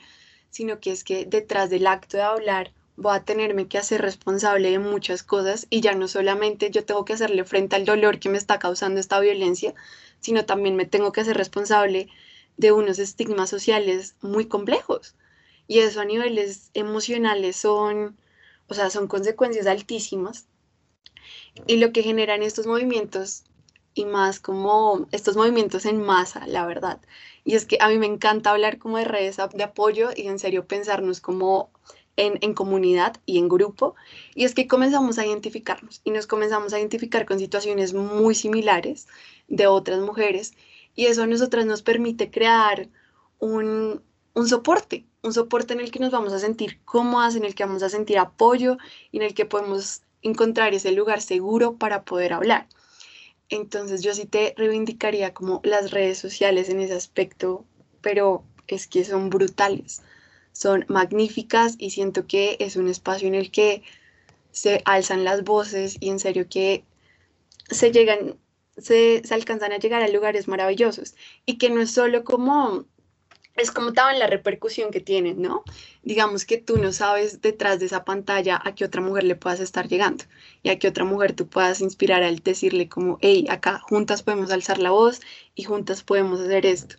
sino 0.56 0.80
que 0.80 0.94
es 0.94 1.04
que 1.04 1.26
detrás 1.26 1.70
del 1.70 1.86
acto 1.86 2.16
de 2.16 2.24
hablar 2.24 2.72
voy 2.96 3.14
a 3.14 3.26
tenerme 3.26 3.68
que 3.68 3.78
hacer 3.78 4.02
responsable 4.02 4.72
de 4.72 4.80
muchas 4.80 5.22
cosas 5.22 5.68
y 5.70 5.82
ya 5.82 5.96
no 5.96 6.08
solamente 6.08 6.72
yo 6.72 6.86
tengo 6.86 7.04
que 7.04 7.12
hacerle 7.12 7.44
frente 7.44 7.76
al 7.76 7.84
dolor 7.84 8.20
que 8.20 8.30
me 8.30 8.38
está 8.38 8.58
causando 8.58 9.02
esta 9.02 9.20
violencia, 9.20 9.74
sino 10.22 10.46
también 10.46 10.78
me 10.78 10.86
tengo 10.86 11.12
que 11.12 11.20
hacer 11.20 11.36
responsable 11.36 12.08
de 12.56 12.72
unos 12.72 13.00
estigmas 13.00 13.50
sociales 13.50 14.16
muy 14.22 14.46
complejos. 14.46 15.16
Y 15.68 15.80
eso 15.80 16.00
a 16.00 16.06
niveles 16.06 16.72
emocionales 16.74 17.58
son, 17.58 18.16
o 18.70 18.74
sea, 18.74 18.90
son 18.90 19.10
consecuencias 19.10 19.68
altísimas 19.68 20.46
y 21.68 21.80
lo 21.80 21.92
que 21.92 22.02
generan 22.02 22.44
estos 22.44 22.66
movimientos 22.66 23.44
y 23.96 24.06
más 24.06 24.40
como 24.40 25.08
estos 25.12 25.36
movimientos 25.38 25.86
en 25.86 26.02
masa, 26.04 26.46
la 26.46 26.66
verdad. 26.66 27.00
Y 27.46 27.56
es 27.56 27.66
que 27.66 27.78
a 27.80 27.88
mí 27.88 27.98
me 27.98 28.06
encanta 28.06 28.52
hablar 28.52 28.78
como 28.78 28.98
de 28.98 29.06
redes 29.06 29.38
de 29.38 29.64
apoyo 29.64 30.10
y 30.16 30.28
en 30.28 30.38
serio 30.38 30.68
pensarnos 30.68 31.22
como 31.22 31.72
en, 32.18 32.38
en, 32.42 32.54
comunidad 32.54 33.16
y 33.26 33.40
en 33.40 33.48
grupo. 33.48 33.96
Y 34.36 34.44
es 34.44 34.54
que 34.54 34.68
comenzamos 34.68 35.18
a 35.18 35.26
identificarnos 35.26 36.02
y 36.04 36.12
nos 36.12 36.28
comenzamos 36.28 36.74
a 36.74 36.80
identificar 36.80 37.26
con 37.26 37.40
situaciones 37.40 37.94
muy 37.94 38.36
similares 38.36 39.08
de 39.48 39.68
otras 39.68 40.00
mujeres. 40.02 40.54
Y 40.94 41.06
eso 41.08 41.24
a 41.24 41.28
nosotras 41.28 41.66
nos 41.66 41.82
permite 41.82 42.30
crear 42.30 42.90
un, 43.40 44.02
un 44.34 44.48
soporte, 44.48 45.06
un 45.24 45.34
soporte 45.34 45.74
en 45.74 45.80
el 45.80 45.92
que 45.92 46.00
nos 46.00 46.12
vamos 46.12 46.34
a 46.34 46.40
sentir 46.40 46.82
cómodas, 46.84 47.36
en 47.36 47.46
el 47.46 47.56
que 47.56 47.66
vamos 47.66 47.84
a 47.84 47.90
sentir 47.90 48.18
apoyo 48.18 48.78
y 49.12 49.18
en 49.18 49.24
el 49.24 49.34
que 49.34 49.46
podemos 49.46 50.02
encontrar 50.22 50.74
ese 50.74 50.92
lugar 50.92 51.22
seguro 51.22 51.78
para 51.78 52.04
poder 52.04 52.34
hablar. 52.34 52.68
Entonces 53.50 54.02
yo 54.02 54.14
sí 54.14 54.26
te 54.26 54.54
reivindicaría 54.58 55.34
como 55.34 55.62
las 55.64 55.92
redes 55.92 56.18
sociales 56.18 56.70
en 56.70 56.80
ese 56.80 56.94
aspecto, 56.94 57.66
pero 58.02 58.44
es 58.68 58.88
que 58.88 59.04
son 59.06 59.30
brutales, 59.30 60.02
son 60.52 60.86
magníficas 60.88 61.76
y 61.78 61.92
siento 61.92 62.26
que 62.28 62.58
es 62.60 62.76
un 62.76 62.88
espacio 62.88 63.28
en 63.28 63.36
el 63.36 63.52
que 63.52 63.84
se 64.52 64.82
alzan 64.86 65.24
las 65.24 65.44
voces 65.44 65.98
y 66.00 66.10
en 66.10 66.20
serio 66.20 66.48
que 66.50 66.84
se 67.70 67.92
llegan, 67.92 68.38
se, 68.78 69.22
alcanzan 69.30 69.74
a 69.74 69.80
llegar 69.80 70.02
a 70.02 70.08
lugares 70.08 70.48
maravillosos. 70.48 71.16
Y 71.46 71.58
que 71.58 71.70
no 71.70 71.82
es 71.82 71.92
solo 71.92 72.24
como 72.24 72.86
es 73.56 73.72
como 73.72 73.90
en 73.90 74.20
la 74.20 74.28
repercusión 74.28 74.92
que 74.92 75.00
tienen, 75.00 75.42
¿no? 75.42 75.64
Digamos 76.04 76.46
que 76.46 76.58
tú 76.58 76.78
no 76.78 76.92
sabes 76.92 77.42
detrás 77.42 77.80
de 77.80 77.86
esa 77.86 78.04
pantalla 78.04 78.62
a 78.64 78.76
qué 78.76 78.84
otra 78.84 79.02
mujer 79.02 79.24
le 79.24 79.36
puedas 79.36 79.62
estar 79.62 79.88
llegando 79.88 80.26
y 80.62 80.70
a 80.70 80.78
qué 80.78 80.90
otra 80.90 81.06
mujer 81.06 81.34
tú 81.34 81.48
puedas 81.48 81.80
inspirar 81.80 82.22
al 82.24 82.40
decirle 82.40 82.90
como, 82.90 83.18
hey, 83.22 83.46
acá 83.50 83.80
juntas 83.80 84.24
podemos 84.24 84.52
alzar 84.52 84.80
la 84.80 84.92
voz 84.92 85.22
y 85.56 85.64
juntas 85.64 86.04
podemos 86.04 86.42
hacer 86.42 86.66
esto. 86.66 86.98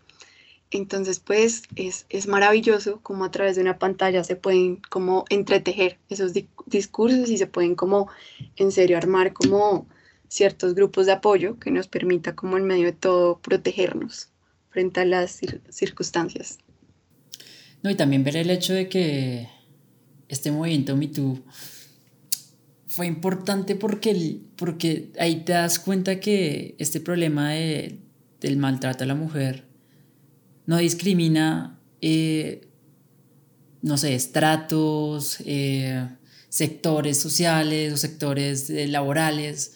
Entonces, 0.71 1.21
pues 1.21 1.63
es, 1.77 2.07
es, 2.09 2.27
maravilloso 2.27 3.01
como 3.03 3.25
a 3.25 3.31
través 3.31 3.55
de 3.57 3.63
una 3.63 3.79
pantalla 3.79 4.25
se 4.25 4.35
pueden 4.35 4.77
como 4.91 5.25
entretejer 5.29 5.99
esos 6.09 6.33
discursos 6.67 7.29
y 7.31 7.39
se 7.39 7.47
pueden 7.47 7.77
como 7.77 8.11
en 8.57 8.73
serio 8.73 8.97
armar 8.97 9.33
como 9.33 9.87
ciertos 10.29 10.75
grupos 10.75 11.07
de 11.07 11.13
apoyo 11.13 11.59
que 11.61 11.71
nos 11.71 11.87
permita 11.87 12.35
como 12.35 12.57
en 12.57 12.67
medio 12.67 12.87
de 12.87 12.93
todo 12.93 13.39
protegernos 13.39 14.31
frente 14.77 15.01
a 15.01 15.07
las 15.07 15.41
circunstancias. 15.71 16.59
No, 17.83 17.89
y 17.89 17.95
también 17.95 18.25
ver 18.25 18.37
el 18.37 18.51
hecho 18.51 18.75
de 18.75 18.91
que 18.91 19.49
este 20.29 20.51
movimiento 20.51 20.95
MeToo 20.95 21.43
fue 22.87 23.07
importante 23.07 23.75
porque, 23.75 24.39
porque 24.57 25.13
ahí 25.19 25.45
te 25.47 25.53
das 25.55 25.79
cuenta 25.79 26.21
que 26.21 26.75
este 26.79 27.01
problema 27.01 27.53
de, 27.53 28.01
del 28.39 28.59
maltrato 28.59 29.05
a 29.05 29.07
la 29.07 29.15
mujer 29.15 29.65
no 30.67 30.77
discrimina, 30.77 31.81
eh, 32.03 32.69
no 33.81 33.97
sé, 33.97 34.15
estratos, 34.15 35.39
eh, 35.47 36.07
sectores 36.51 37.19
sociales 37.19 37.95
o 37.95 37.97
sectores 37.97 38.69
eh, 38.69 38.89
laborales. 38.89 39.73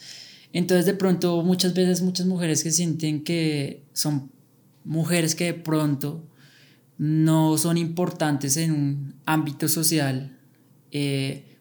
Entonces 0.52 0.84
de 0.84 0.92
pronto 0.92 1.42
muchas 1.42 1.72
veces 1.72 2.02
muchas 2.02 2.26
mujeres 2.26 2.62
que 2.62 2.70
sienten 2.70 3.24
que 3.24 3.86
son 3.94 4.30
mujeres 4.84 5.34
que 5.34 5.44
de 5.44 5.54
pronto 5.54 6.24
no 6.98 7.56
son 7.58 7.78
importantes 7.78 8.56
en 8.56 8.72
un 8.72 9.14
ámbito 9.26 9.68
social, 9.68 10.38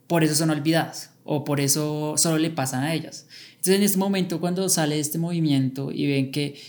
por 0.07 0.23
eso 0.23 0.35
son 0.35 0.49
olvidadas 0.49 1.11
o 1.23 1.43
por 1.43 1.59
eso 1.59 2.15
solo 2.17 2.37
le 2.37 2.49
pasan 2.49 2.83
a 2.83 2.93
ellas. 2.93 3.27
Entonces 3.51 3.75
en 3.75 3.83
este 3.83 3.97
momento 3.97 4.39
cuando 4.39 4.67
sale 4.69 4.99
este 4.99 5.17
movimiento 5.17 5.91
y 5.91 6.07
ven 6.07 6.31
que 6.31 6.59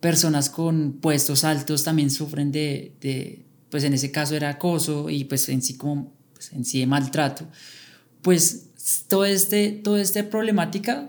personas 0.00 0.50
con 0.50 0.94
puestos 1.00 1.44
altos 1.44 1.84
también 1.84 2.10
sufren 2.10 2.52
de, 2.52 2.94
de 3.00 3.46
pues 3.70 3.84
en 3.84 3.94
ese 3.94 4.10
caso 4.10 4.34
era 4.34 4.50
acoso 4.50 5.08
y 5.10 5.24
pues 5.24 5.48
en 5.48 5.62
sí 5.62 5.76
como 5.76 6.12
pues 6.32 6.52
en 6.52 6.64
sí 6.64 6.80
de 6.80 6.86
maltrato, 6.86 7.46
pues 8.22 8.70
todo 9.08 9.24
este, 9.24 9.70
toda 9.72 10.00
esta 10.00 10.28
problemática 10.28 11.08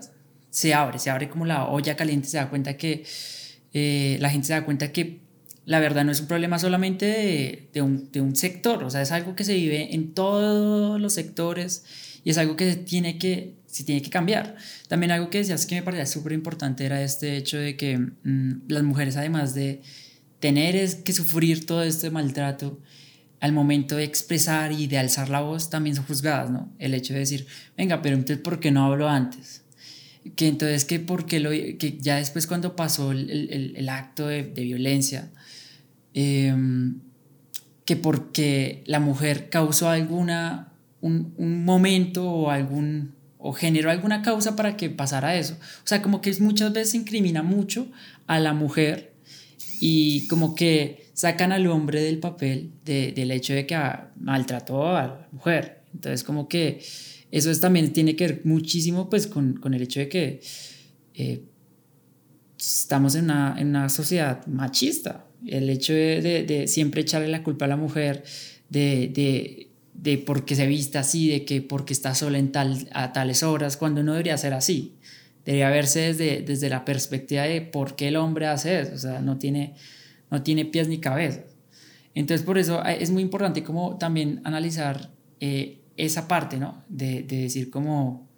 se 0.50 0.74
abre, 0.74 0.98
se 0.98 1.10
abre 1.10 1.28
como 1.28 1.46
la 1.46 1.66
olla 1.66 1.96
caliente, 1.96 2.28
se 2.28 2.36
da 2.36 2.50
cuenta 2.50 2.76
que 2.76 3.04
eh, 3.72 4.18
la 4.20 4.30
gente 4.30 4.48
se 4.48 4.52
da 4.52 4.64
cuenta 4.64 4.92
que 4.92 5.20
la 5.64 5.80
verdad 5.80 6.04
no 6.04 6.12
es 6.12 6.20
un 6.20 6.26
problema 6.26 6.58
solamente 6.58 7.68
de, 7.72 7.82
un, 7.82 8.36
sector, 8.36 8.82
o 8.84 8.90
sea, 8.90 9.02
es 9.02 9.12
algo 9.12 9.36
que 9.36 9.44
se 9.44 9.54
vive 9.54 9.94
en 9.94 10.12
todos 10.12 11.00
los 11.00 11.12
sectores 11.12 11.84
y 12.24 12.30
es 12.30 12.38
algo 12.38 12.56
que 12.56 12.74
tiene 12.76 13.18
que 13.18 13.54
si 13.66 13.84
tiene 13.84 14.02
que 14.02 14.10
cambiar. 14.10 14.56
También 14.88 15.12
algo 15.12 15.30
que 15.30 15.38
decías 15.38 15.64
que 15.64 15.76
me 15.76 15.82
parecía 15.82 16.04
súper 16.04 16.32
importante 16.32 16.84
era 16.84 17.02
este 17.02 17.36
hecho 17.36 17.56
de 17.56 17.76
que 17.76 17.96
mm, 17.96 18.68
las 18.68 18.82
mujeres, 18.82 19.16
además 19.16 19.54
de 19.54 19.80
tener 20.40 21.02
que 21.04 21.12
sufrir 21.12 21.64
todo 21.64 21.82
este 21.82 22.10
maltrato, 22.10 22.80
al 23.40 23.52
momento 23.52 23.96
de 23.96 24.04
expresar 24.04 24.72
y 24.72 24.86
de 24.86 24.98
alzar 24.98 25.28
la 25.28 25.40
voz, 25.40 25.68
también 25.70 25.96
son 25.96 26.04
juzgadas, 26.04 26.50
¿no? 26.50 26.72
El 26.78 26.94
hecho 26.94 27.12
de 27.12 27.20
decir, 27.20 27.46
venga, 27.76 28.00
pero 28.02 28.14
entonces, 28.14 28.38
¿por 28.38 28.60
qué 28.60 28.70
no 28.70 28.84
hablo 28.84 29.08
antes? 29.08 29.61
Que 30.36 30.48
entonces, 30.48 30.84
que 30.84 31.00
porque 31.00 31.40
lo, 31.40 31.50
que 31.50 31.98
ya 32.00 32.16
después 32.16 32.46
cuando 32.46 32.76
pasó 32.76 33.12
el, 33.12 33.28
el, 33.30 33.74
el 33.76 33.88
acto 33.88 34.28
de, 34.28 34.44
de 34.44 34.62
violencia, 34.62 35.30
eh, 36.14 36.54
que 37.84 37.96
porque 37.96 38.84
la 38.86 39.00
mujer 39.00 39.48
causó 39.48 39.88
alguna, 39.88 40.72
un, 41.00 41.34
un 41.36 41.64
momento 41.64 42.30
o 42.30 42.50
algún 42.50 43.14
o 43.42 43.52
generó 43.52 43.90
alguna 43.90 44.22
causa 44.22 44.54
para 44.54 44.76
que 44.76 44.88
pasara 44.88 45.34
eso. 45.34 45.54
O 45.54 45.86
sea, 45.86 46.00
como 46.00 46.20
que 46.20 46.32
muchas 46.40 46.72
veces 46.72 46.94
incrimina 46.94 47.42
mucho 47.42 47.88
a 48.28 48.38
la 48.38 48.54
mujer 48.54 49.14
y 49.80 50.28
como 50.28 50.54
que 50.54 51.08
sacan 51.12 51.50
al 51.50 51.66
hombre 51.66 52.00
del 52.00 52.18
papel 52.18 52.70
del 52.84 53.30
hecho 53.32 53.52
de 53.52 53.66
que 53.66 53.76
maltrató 54.16 54.96
a 54.96 55.02
la 55.02 55.28
mujer. 55.32 55.82
Entonces, 55.92 56.22
como 56.22 56.48
que 56.48 56.82
eso 57.32 57.50
es, 57.50 57.58
también 57.58 57.92
tiene 57.92 58.14
que 58.14 58.26
ver 58.28 58.40
muchísimo 58.44 59.10
pues 59.10 59.26
con, 59.26 59.54
con 59.54 59.74
el 59.74 59.82
hecho 59.82 59.98
de 59.98 60.08
que 60.08 60.40
eh, 61.14 61.42
estamos 62.56 63.16
en 63.16 63.24
una, 63.24 63.56
en 63.58 63.68
una, 63.68 63.88
sociedad 63.88 64.46
machista. 64.46 65.26
El 65.44 65.68
hecho 65.68 65.92
de, 65.92 66.44
de, 66.46 66.68
siempre 66.68 67.00
echarle 67.00 67.26
la 67.26 67.42
culpa 67.42 67.64
a 67.64 67.68
la 67.68 67.76
mujer, 67.76 68.22
de, 68.68 69.10
de 69.12 69.72
de 70.02 70.18
por 70.18 70.44
qué 70.44 70.56
se 70.56 70.66
vista 70.66 71.00
así, 71.00 71.28
de 71.28 71.44
que 71.44 71.62
porque 71.62 71.92
está 71.92 72.14
sola 72.14 72.38
en 72.38 72.50
tal, 72.50 72.88
a 72.92 73.12
tales 73.12 73.42
horas, 73.42 73.76
cuando 73.76 74.02
no 74.02 74.12
debería 74.12 74.36
ser 74.36 74.52
así. 74.52 74.96
Debería 75.44 75.70
verse 75.70 76.00
desde, 76.00 76.42
desde 76.42 76.68
la 76.68 76.84
perspectiva 76.84 77.42
de 77.42 77.60
por 77.60 77.94
qué 77.94 78.08
el 78.08 78.16
hombre 78.16 78.46
hace 78.46 78.80
eso, 78.80 78.94
o 78.94 78.98
sea, 78.98 79.20
no 79.20 79.38
tiene, 79.38 79.74
no 80.30 80.42
tiene 80.42 80.64
pies 80.64 80.88
ni 80.88 80.98
cabeza. 80.98 81.42
Entonces, 82.14 82.44
por 82.44 82.58
eso 82.58 82.84
eh, 82.84 82.98
es 83.00 83.10
muy 83.10 83.22
importante 83.22 83.62
como 83.62 83.96
también 83.96 84.40
analizar 84.44 85.10
eh, 85.40 85.81
esa 86.06 86.28
parte, 86.28 86.58
¿no? 86.58 86.84
De, 86.88 87.22
de 87.22 87.42
decir 87.42 87.70
como 87.70 88.28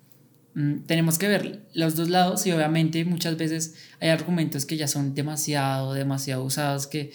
mm, 0.55 0.81
tenemos 0.87 1.19
que 1.19 1.29
ver 1.29 1.67
los 1.75 1.97
dos 1.97 2.11
lados 2.11 2.47
y 2.47 2.53
obviamente 2.53 3.05
muchas 3.05 3.37
veces 3.37 3.75
hay 4.01 4.11
argumentos 4.11 4.67
que 4.67 4.77
ya 4.77 4.89
son 4.89 5.15
demasiado, 5.15 5.95
demasiado 5.95 6.45
usados 6.45 6.87
que 6.87 7.13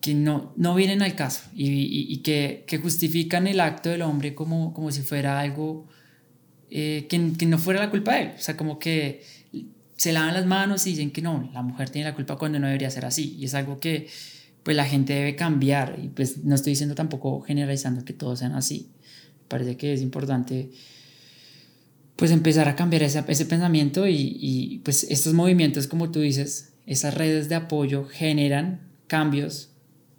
que 0.00 0.14
no, 0.14 0.52
no 0.56 0.74
vienen 0.74 1.02
al 1.02 1.14
caso 1.14 1.42
y, 1.54 2.18
que, 2.18 2.64
justifican 2.80 3.46
el 3.46 3.60
acto 3.60 3.88
del 3.88 4.02
hombre 4.02 4.34
como, 4.34 4.72
como 4.72 4.92
si 4.92 5.02
fuera 5.02 5.40
algo 5.40 5.88
eh, 6.70 7.06
que, 7.08 7.32
que, 7.36 7.46
no 7.46 7.58
fuera 7.58 7.80
la 7.80 7.90
culpa 7.90 8.14
de 8.14 8.22
él. 8.22 8.32
O 8.36 8.40
sea, 8.40 8.56
como 8.56 8.78
que 8.78 9.22
se 9.96 10.12
lavan 10.12 10.34
las 10.34 10.46
manos 10.46 10.86
y 10.86 10.90
dicen 10.90 11.10
que 11.10 11.22
no, 11.22 11.50
la 11.52 11.62
mujer 11.62 11.90
tiene 11.90 12.08
la 12.08 12.14
culpa 12.14 12.36
cuando 12.36 12.58
no 12.60 12.66
debería 12.66 12.90
ser 12.90 13.04
así. 13.04 13.36
Y 13.38 13.46
es 13.46 13.54
algo 13.54 13.80
que 13.80 14.08
pues 14.62 14.76
la 14.76 14.84
gente 14.84 15.14
debe 15.14 15.34
cambiar. 15.34 15.98
Y 16.02 16.08
pues 16.08 16.44
no 16.44 16.54
estoy 16.54 16.72
diciendo 16.72 16.94
tampoco 16.94 17.40
generalizando 17.40 18.04
que 18.04 18.12
todos 18.12 18.38
sean 18.38 18.52
así. 18.52 18.90
Parece 19.48 19.76
que 19.76 19.92
es 19.92 20.02
importante 20.02 20.70
pues 22.16 22.32
empezar 22.32 22.68
a 22.68 22.74
cambiar 22.74 23.04
ese, 23.04 23.24
ese 23.28 23.46
pensamiento 23.46 24.06
y, 24.06 24.36
y 24.40 24.78
pues 24.80 25.04
estos 25.04 25.34
movimientos, 25.34 25.86
como 25.86 26.10
tú 26.10 26.20
dices, 26.20 26.74
esas 26.84 27.14
redes 27.14 27.48
de 27.48 27.54
apoyo 27.54 28.06
generan 28.06 28.80
cambios 29.06 29.70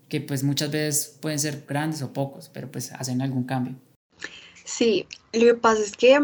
que 0.08 0.22
pues 0.22 0.44
muchas 0.44 0.72
veces 0.72 1.18
pueden 1.22 1.40
ser 1.40 1.64
grandes 1.68 2.02
o 2.02 2.12
pocos, 2.12 2.50
pero 2.50 2.70
pues 2.72 2.92
hacen 2.92 3.22
algún 3.22 3.44
cambio. 3.44 3.76
Sí, 4.66 5.08
lo 5.34 5.46
que 5.46 5.56
pasa 5.56 5.82
es 5.82 5.96
que 5.96 6.20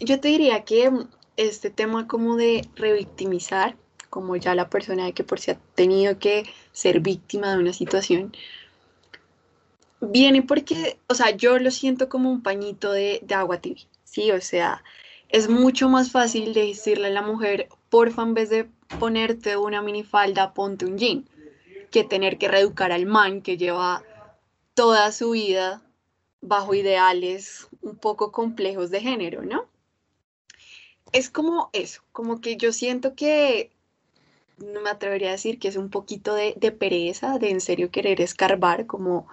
yo 0.00 0.20
te 0.20 0.28
diría 0.28 0.64
que 0.64 0.90
este 1.36 1.70
tema 1.70 2.06
como 2.06 2.36
de 2.36 2.68
revictimizar, 2.76 3.76
como 4.10 4.36
ya 4.36 4.54
la 4.54 4.68
persona 4.68 5.12
que 5.12 5.24
por 5.24 5.40
si 5.40 5.52
ha 5.52 5.58
tenido 5.74 6.18
que 6.18 6.44
ser 6.72 7.00
víctima 7.00 7.52
de 7.52 7.58
una 7.58 7.72
situación, 7.72 8.32
viene 10.02 10.42
porque, 10.42 10.98
o 11.08 11.14
sea, 11.14 11.30
yo 11.30 11.58
lo 11.58 11.70
siento 11.70 12.08
como 12.08 12.30
un 12.30 12.42
pañito 12.42 12.92
de, 12.92 13.20
de 13.22 13.34
agua 13.34 13.60
tibia, 13.60 13.86
¿sí? 14.04 14.30
O 14.32 14.40
sea, 14.40 14.82
es 15.28 15.48
mucho 15.48 15.88
más 15.88 16.10
fácil 16.10 16.52
decirle 16.52 17.06
a 17.06 17.10
la 17.10 17.22
mujer, 17.22 17.68
porfa, 17.88 18.22
en 18.22 18.34
vez 18.34 18.50
de 18.50 18.68
ponerte 18.98 19.56
una 19.56 19.80
minifalda, 19.80 20.52
ponte 20.52 20.84
un 20.84 20.98
jean 20.98 21.24
que 21.90 22.04
tener 22.04 22.38
que 22.38 22.48
reeducar 22.48 22.92
al 22.92 23.06
man 23.06 23.42
que 23.42 23.56
lleva 23.56 24.02
toda 24.74 25.12
su 25.12 25.30
vida 25.30 25.82
bajo 26.40 26.74
ideales 26.74 27.68
un 27.82 27.96
poco 27.96 28.32
complejos 28.32 28.90
de 28.90 29.00
género, 29.00 29.42
¿no? 29.42 29.66
Es 31.12 31.30
como 31.30 31.70
eso, 31.72 32.02
como 32.12 32.40
que 32.40 32.56
yo 32.56 32.72
siento 32.72 33.14
que, 33.14 33.70
no 34.58 34.80
me 34.80 34.90
atrevería 34.90 35.28
a 35.28 35.32
decir 35.32 35.58
que 35.58 35.68
es 35.68 35.76
un 35.76 35.90
poquito 35.90 36.34
de, 36.34 36.54
pereza, 36.72 37.38
de 37.38 37.50
en 37.50 37.60
serio 37.60 37.90
querer 37.90 38.20
escarbar 38.20 38.86
como 38.86 39.26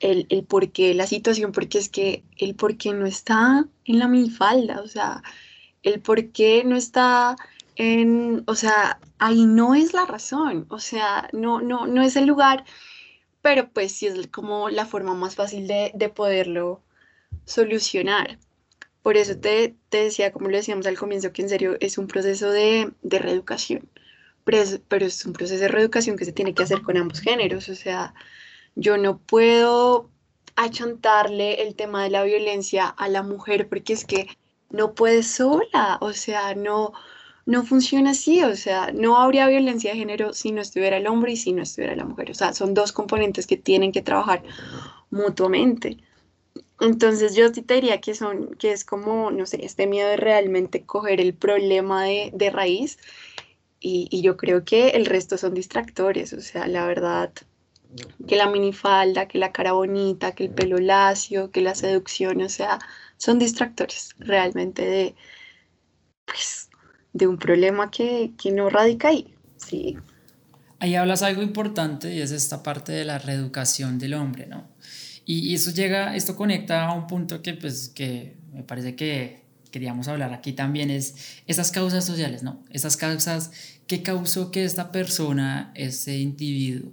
el, 0.00 0.26
el 0.28 0.44
por 0.44 0.70
qué 0.72 0.94
la 0.94 1.06
situación, 1.06 1.52
porque 1.52 1.78
es 1.78 1.88
que 1.88 2.22
el 2.36 2.54
por 2.54 2.76
qué 2.76 2.92
no 2.92 3.06
está 3.06 3.66
en 3.84 3.98
la 3.98 4.08
minifalda, 4.08 4.80
o 4.82 4.88
sea, 4.88 5.22
el 5.82 6.00
por 6.00 6.32
qué 6.32 6.64
no 6.64 6.76
está 6.76 7.36
en, 7.76 8.42
o 8.46 8.54
sea, 8.54 8.98
ahí 9.18 9.46
no 9.46 9.74
es 9.74 9.92
la 9.94 10.06
razón, 10.06 10.66
o 10.68 10.78
sea, 10.78 11.28
no, 11.32 11.60
no, 11.60 11.86
no 11.86 12.02
es 12.02 12.16
el 12.16 12.26
lugar, 12.26 12.64
pero 13.42 13.70
pues 13.70 13.92
sí 13.92 14.06
es 14.06 14.26
como 14.28 14.70
la 14.70 14.86
forma 14.86 15.14
más 15.14 15.36
fácil 15.36 15.66
de, 15.66 15.92
de 15.94 16.08
poderlo 16.08 16.82
solucionar. 17.44 18.38
Por 19.02 19.16
eso 19.16 19.38
te, 19.38 19.76
te, 19.88 19.98
decía, 20.04 20.32
como 20.32 20.48
lo 20.48 20.56
decíamos 20.56 20.86
al 20.86 20.98
comienzo, 20.98 21.32
que 21.32 21.42
en 21.42 21.48
serio 21.48 21.76
es 21.80 21.96
un 21.98 22.08
proceso 22.08 22.50
de, 22.50 22.92
de 23.02 23.18
reeducación, 23.20 23.88
pero 24.44 24.58
es, 24.58 24.80
pero 24.88 25.06
es 25.06 25.24
un 25.24 25.32
proceso 25.32 25.60
de 25.60 25.68
reeducación 25.68 26.16
que 26.16 26.24
se 26.24 26.32
tiene 26.32 26.54
que 26.54 26.64
hacer 26.64 26.82
con 26.82 26.96
ambos 26.96 27.20
géneros, 27.20 27.68
o 27.68 27.74
sea, 27.76 28.14
yo 28.76 28.98
no 28.98 29.18
puedo 29.18 30.10
achantarle 30.54 31.62
el 31.62 31.74
tema 31.74 32.04
de 32.04 32.10
la 32.10 32.22
violencia 32.22 32.86
a 32.86 33.08
la 33.08 33.22
mujer 33.22 33.68
porque 33.68 33.94
es 33.94 34.04
que 34.04 34.28
no 34.70 34.94
puede 34.94 35.22
sola, 35.22 35.98
o 36.00 36.12
sea, 36.12 36.54
no, 36.54 36.92
no 37.46 37.64
funciona 37.64 38.10
así, 38.10 38.42
o 38.42 38.56
sea, 38.56 38.92
no 38.92 39.16
habría 39.16 39.48
violencia 39.48 39.92
de 39.92 39.98
género 39.98 40.32
si 40.32 40.52
no 40.52 40.60
estuviera 40.60 40.98
el 40.98 41.06
hombre 41.06 41.32
y 41.32 41.36
si 41.36 41.52
no 41.52 41.62
estuviera 41.62 41.96
la 41.96 42.04
mujer, 42.04 42.30
o 42.30 42.34
sea, 42.34 42.52
son 42.52 42.74
dos 42.74 42.92
componentes 42.92 43.46
que 43.46 43.56
tienen 43.56 43.92
que 43.92 44.02
trabajar 44.02 44.42
mutuamente. 45.10 45.98
Entonces 46.80 47.34
yo 47.34 47.50
te 47.52 47.62
diría 47.74 48.00
que 48.00 48.14
son, 48.14 48.54
que 48.56 48.72
es 48.72 48.84
como, 48.84 49.30
no 49.30 49.46
sé, 49.46 49.64
este 49.64 49.86
miedo 49.86 50.08
de 50.08 50.18
realmente 50.18 50.84
coger 50.84 51.20
el 51.20 51.34
problema 51.34 52.04
de, 52.04 52.30
de 52.34 52.50
raíz 52.50 52.98
y, 53.80 54.08
y, 54.10 54.22
yo 54.22 54.36
creo 54.36 54.64
que 54.64 54.90
el 54.90 55.06
resto 55.06 55.38
son 55.38 55.54
distractores, 55.54 56.32
o 56.32 56.40
sea, 56.40 56.66
la 56.66 56.86
verdad, 56.86 57.32
que 58.26 58.36
la 58.36 58.50
minifalda, 58.50 59.28
que 59.28 59.38
la 59.38 59.52
cara 59.52 59.72
bonita, 59.72 60.32
que 60.32 60.44
el 60.44 60.50
pelo 60.50 60.78
lacio, 60.78 61.50
que 61.50 61.60
la 61.60 61.74
seducción, 61.74 62.40
o 62.42 62.48
sea, 62.48 62.78
son 63.16 63.38
distractores 63.38 64.10
realmente 64.18 64.82
de, 64.82 65.14
pues, 66.24 66.68
de 67.12 67.26
un 67.26 67.38
problema 67.38 67.90
que, 67.90 68.32
que 68.40 68.50
no 68.50 68.68
radica 68.68 69.08
ahí. 69.08 69.34
Sí. 69.56 69.96
Ahí 70.78 70.94
hablas 70.94 71.22
algo 71.22 71.42
importante 71.42 72.14
y 72.14 72.20
es 72.20 72.30
esta 72.30 72.62
parte 72.62 72.92
de 72.92 73.04
la 73.04 73.18
reeducación 73.18 73.98
del 73.98 74.14
hombre, 74.14 74.46
¿no? 74.46 74.68
Y, 75.28 75.54
eso 75.54 75.72
llega, 75.72 76.14
esto 76.14 76.36
conecta 76.36 76.86
a 76.86 76.92
un 76.92 77.08
punto 77.08 77.42
que, 77.42 77.54
pues, 77.54 77.88
que 77.88 78.36
me 78.52 78.62
parece 78.62 78.94
que 78.94 79.42
queríamos 79.72 80.06
hablar 80.06 80.32
aquí 80.32 80.52
también, 80.52 80.88
es 80.88 81.42
esas 81.48 81.72
causas 81.72 82.04
sociales, 82.04 82.44
¿no? 82.44 82.62
Esas 82.70 82.96
causas 82.96 83.50
que 83.88 84.02
causó 84.02 84.52
que 84.52 84.64
esta 84.64 84.92
persona, 84.92 85.72
ese 85.74 86.18
individuo, 86.18 86.92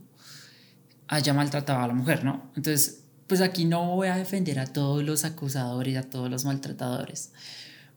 haya 1.13 1.33
maltratado 1.33 1.79
a 1.79 1.87
la 1.87 1.93
mujer, 1.93 2.23
¿no? 2.23 2.51
Entonces, 2.55 3.03
pues 3.27 3.41
aquí 3.41 3.65
no 3.65 3.95
voy 3.95 4.07
a 4.07 4.15
defender 4.15 4.59
a 4.59 4.65
todos 4.65 5.03
los 5.03 5.25
acusadores, 5.25 5.97
a 5.97 6.03
todos 6.03 6.29
los 6.29 6.45
maltratadores, 6.45 7.31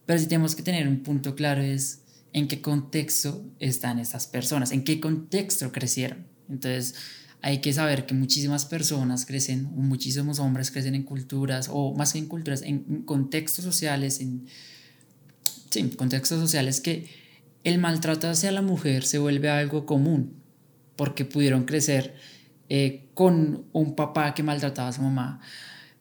pero 0.05 0.19
sí 0.19 0.27
tenemos 0.27 0.55
que 0.55 0.63
tener 0.63 0.87
un 0.87 1.03
punto 1.03 1.35
claro, 1.35 1.61
es 1.61 2.01
en 2.33 2.47
qué 2.47 2.61
contexto 2.61 3.43
están 3.59 3.99
estas 3.99 4.27
personas, 4.27 4.71
en 4.71 4.83
qué 4.83 4.99
contexto 4.99 5.71
crecieron. 5.71 6.27
Entonces, 6.49 6.95
hay 7.41 7.59
que 7.59 7.73
saber 7.73 8.05
que 8.05 8.13
muchísimas 8.13 8.65
personas 8.65 9.25
crecen, 9.25 9.63
muchísimos 9.75 10.39
hombres 10.39 10.71
crecen 10.71 10.95
en 10.95 11.03
culturas, 11.03 11.69
o 11.71 11.93
más 11.95 12.13
que 12.13 12.19
en 12.19 12.27
culturas, 12.27 12.61
en 12.61 13.03
contextos 13.03 13.65
sociales, 13.65 14.21
en 14.21 14.45
sí, 15.69 15.89
contextos 15.97 16.39
sociales 16.39 16.81
que 16.81 17.09
el 17.63 17.79
maltrato 17.79 18.29
hacia 18.29 18.51
la 18.51 18.61
mujer 18.61 19.03
se 19.03 19.17
vuelve 19.17 19.49
algo 19.49 19.85
común, 19.85 20.33
porque 20.95 21.25
pudieron 21.25 21.65
crecer 21.65 22.15
eh, 22.69 23.06
con 23.17 23.65
un 23.73 23.95
papá 23.95 24.35
que 24.35 24.43
maltrataba 24.43 24.89
a 24.89 24.93
su 24.93 25.01
mamá, 25.01 25.41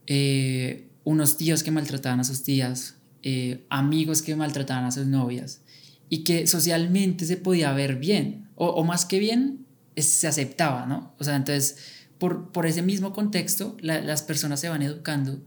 eh, 0.07 0.91
unos 1.03 1.39
tíos 1.39 1.63
que 1.63 1.71
maltrataban 1.71 2.21
a 2.21 2.25
sus 2.25 2.43
tías, 2.43 2.97
eh, 3.23 3.65
amigos 3.71 4.21
que 4.21 4.37
maltrataban 4.37 4.85
a 4.85 4.93
sus 4.93 5.07
novias, 5.07 5.63
y 6.11 6.25
que 6.25 6.47
socialmente 6.47 7.25
se 7.25 7.39
podía 7.39 7.73
ver 7.73 7.97
bien, 7.97 8.51
o, 8.55 8.85
más 8.85 9.07
que 9.07 9.19
bien, 9.19 9.65
se 9.97 10.29
aceptaba, 10.29 10.85
¿no? 10.85 11.15
O 11.19 11.25
sea, 11.25 11.37
entonces, 11.37 11.79
por, 12.19 12.53
por 12.53 12.67
ese 12.67 12.83
mismo 12.83 13.15
contexto, 13.15 13.79
las 13.81 14.21
personas 14.21 14.61
se 14.61 14.69
van 14.69 14.83
educando 14.83 15.41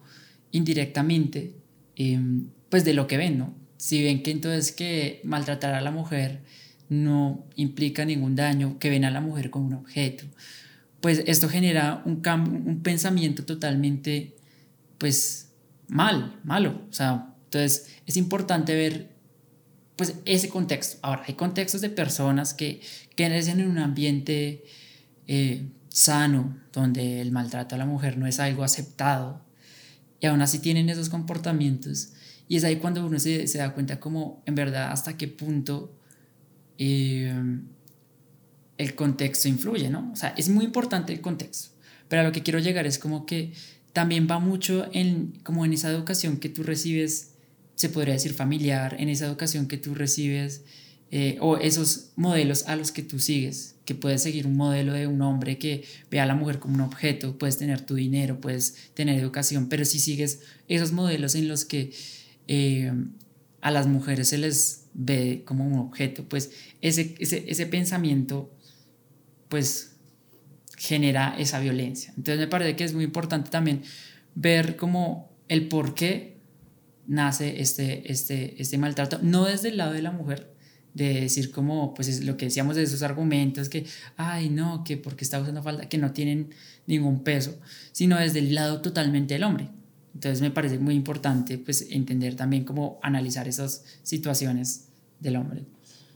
indirectamente, 0.50 1.54
em, 1.96 2.48
pues 2.70 2.84
de 2.84 2.94
lo 2.94 3.06
que 3.06 3.18
ven, 3.18 3.38
¿no? 3.38 3.54
Si 3.78 4.04
ven 4.04 4.24
que 4.24 4.32
entonces 4.32 4.72
que 4.72 5.22
maltratar 5.24 5.76
a 5.76 5.82
la 5.82 5.92
mujer 5.92 6.42
no 6.90 7.46
implica 7.56 8.06
ningún 8.06 8.36
daño, 8.36 8.80
que 8.80 8.90
ven 8.90 9.06
a 9.06 9.12
la 9.12 9.22
mujer 9.22 9.52
como 9.52 9.68
un 9.68 9.76
objeto, 9.76 10.26
pues 11.02 11.24
esto 11.28 11.50
genera 11.50 12.02
un, 12.06 12.22
un 12.26 12.82
pensamiento 12.84 13.46
totalmente, 13.46 14.36
pues, 14.98 15.50
mal, 15.88 16.40
malo. 16.44 16.82
O 16.90 16.94
sea, 16.94 17.34
entonces 17.46 17.96
es 18.06 18.18
importante 18.18 18.76
ver 18.76 19.20
pues 19.96 20.16
ese 20.24 20.48
contexto. 20.48 20.98
Ahora, 21.02 21.24
hay 21.28 21.34
contextos 21.34 21.82
de 21.82 21.90
personas 21.90 22.54
que, 22.54 22.82
crecen 23.16 23.60
en 23.60 23.68
un 23.68 23.80
ambiente 23.80 24.64
eh, 25.28 25.68
sano, 25.90 26.58
donde 26.72 27.20
el 27.20 27.34
maltrato 27.34 27.76
a 27.76 27.78
la 27.78 27.86
mujer 27.86 28.18
no 28.18 28.28
es 28.28 28.40
algo 28.40 28.64
aceptado, 28.64 29.42
y 30.22 30.28
aún 30.28 30.42
así 30.42 30.60
tienen 30.60 30.88
esos 30.88 31.10
comportamientos. 31.10 32.14
Y 32.48 32.56
es 32.56 32.64
ahí 32.64 32.78
cuando 32.78 33.06
uno 33.06 33.20
se, 33.20 33.46
se 33.48 33.58
da 33.58 33.74
cuenta 33.74 34.00
como, 34.00 34.42
en 34.46 34.56
verdad, 34.56 34.94
hasta 34.94 35.18
qué 35.18 35.28
punto 35.28 35.94
eh, 36.78 37.34
el 38.80 38.96
contexto 38.96 39.48
influye, 39.48 39.90
¿no? 39.90 40.10
O 40.12 40.16
sea, 40.16 40.34
es 40.38 40.50
muy 40.50 40.66
importante 40.66 41.14
el 41.14 41.22
contexto, 41.22 41.70
pero 42.08 42.22
a 42.22 42.26
lo 42.26 42.32
que 42.32 42.42
quiero 42.42 42.60
llegar 42.60 42.88
es 42.88 42.98
como 42.98 43.26
que 43.26 43.54
también 43.94 44.28
va 44.30 44.40
mucho 44.40 44.88
en, 44.94 45.34
como 45.44 45.66
en 45.66 45.74
esa 45.74 45.92
educación 45.92 46.38
que 46.38 46.50
tú 46.50 46.64
recibes 46.64 47.34
se 47.76 47.90
podría 47.90 48.14
decir 48.14 48.34
familiar, 48.34 48.96
en 49.00 49.10
esa 49.10 49.26
educación 49.26 49.68
que 49.68 49.78
tú 49.78 49.96
recibes 49.96 50.64
eh, 51.12 51.38
o 51.42 51.58
esos 51.58 52.12
modelos 52.16 52.68
a 52.68 52.76
los 52.76 52.92
que 52.92 53.04
tú 53.04 53.20
sigues, 53.20 53.76
que 53.84 53.96
puedes 53.96 54.24
seguir 54.24 54.48
un 54.48 54.56
modelo 54.56 54.94
de 54.94 55.08
un 55.08 55.22
hombre 55.22 55.58
que 55.58 55.84
ve 56.10 56.22
a 56.22 56.26
la 56.26 56.36
mujer 56.36 56.60
como 56.60 56.76
un 56.76 56.82
objeto, 56.82 57.38
puedes 57.38 57.58
tener 57.58 57.82
tu 57.82 57.96
dinero, 57.96 58.40
puedes 58.40 58.92
tener 58.94 59.20
educación, 59.20 59.68
pero 59.68 59.84
si 59.84 60.00
sigues 60.00 60.42
esos 60.70 60.94
modelos 60.94 61.36
en 61.36 61.48
los 61.48 61.66
que 61.66 61.92
eh, 62.48 62.94
a 63.60 63.72
las 63.72 63.88
mujeres 63.88 64.30
se 64.30 64.38
les 64.38 64.86
ve 64.94 65.44
como 65.46 65.66
un 65.66 65.80
objeto, 65.80 66.24
pues 66.30 66.52
ese, 66.82 67.16
ese, 67.20 67.46
ese 67.48 67.66
pensamiento 67.66 68.54
pues 69.50 69.98
genera 70.78 71.36
esa 71.38 71.60
violencia. 71.60 72.14
Entonces 72.16 72.40
me 72.40 72.48
parece 72.48 72.76
que 72.76 72.86
es 72.86 72.94
muy 72.94 73.04
importante 73.04 73.50
también 73.50 73.84
ver 74.36 74.78
como 74.78 75.30
el 75.50 75.68
por 75.68 75.94
qué 75.94 76.38
nace 77.08 77.60
este, 77.60 78.10
este, 78.12 78.62
este 78.62 78.78
maltrato, 78.78 79.20
no 79.22 79.46
desde 79.46 79.70
el 79.70 79.78
lado 79.78 79.94
de 79.94 80.02
la 80.02 80.12
mujer, 80.12 80.54
de 80.94 81.22
decir 81.22 81.52
como, 81.52 81.94
pues 81.94 82.08
es 82.08 82.24
lo 82.24 82.38
que 82.38 82.46
decíamos 82.46 82.76
de 82.76 82.84
esos 82.84 83.02
argumentos 83.04 83.70
que, 83.70 83.86
ay, 84.18 84.50
no, 84.50 84.84
que 84.84 84.98
porque 84.98 85.24
está 85.24 85.40
usando 85.40 85.62
falda, 85.62 85.88
que 85.88 85.98
no 85.98 86.14
tienen 86.14 86.54
ningún 86.88 87.24
peso, 87.24 87.60
sino 87.92 88.18
desde 88.18 88.40
el 88.40 88.54
lado 88.56 88.82
totalmente 88.82 89.34
del 89.34 89.44
hombre. 89.44 89.70
Entonces 90.14 90.42
me 90.42 90.52
parece 90.52 90.80
muy 90.80 90.96
importante 90.96 91.58
pues 91.58 91.88
entender 91.92 92.36
también 92.36 92.64
cómo 92.64 93.00
analizar 93.02 93.48
esas 93.48 93.86
situaciones 94.04 94.88
del 95.20 95.36
hombre. 95.38 95.66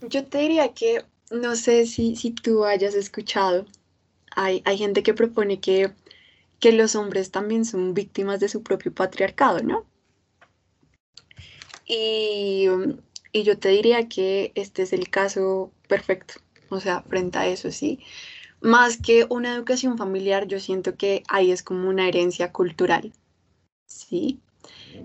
Yo 0.10 0.26
te 0.26 0.40
diría 0.40 0.74
que, 0.74 1.04
no 1.32 1.56
sé 1.56 1.86
si, 1.86 2.16
si 2.16 2.32
tú 2.32 2.66
hayas 2.66 2.96
escuchado, 2.96 3.66
hay, 4.36 4.62
hay 4.66 4.78
gente 4.78 5.04
que 5.04 5.14
propone 5.14 5.60
que, 5.60 5.92
que 6.60 6.72
los 6.72 6.96
hombres 6.96 7.32
también 7.32 7.66
son 7.66 7.94
víctimas 7.94 8.40
de 8.40 8.50
su 8.50 8.64
propio 8.64 8.94
patriarcado, 8.94 9.62
¿no? 9.64 9.86
Y, 11.86 12.68
y 13.32 13.44
yo 13.44 13.58
te 13.60 13.70
diría 13.70 14.08
que 14.08 14.52
este 14.56 14.84
es 14.84 14.94
el 14.94 15.10
caso 15.10 15.72
perfecto, 15.88 16.36
o 16.70 16.80
sea, 16.80 17.02
frente 17.04 17.38
a 17.38 17.48
eso, 17.48 17.72
sí. 17.72 18.00
Más 18.62 18.98
que 18.98 19.26
una 19.30 19.54
educación 19.54 19.98
familiar, 19.98 20.48
yo 20.48 20.60
siento 20.60 20.96
que 20.96 21.24
ahí 21.28 21.52
es 21.52 21.64
como 21.64 21.90
una 21.90 22.08
herencia 22.08 22.52
cultural, 22.54 23.12
¿sí? 23.86 24.40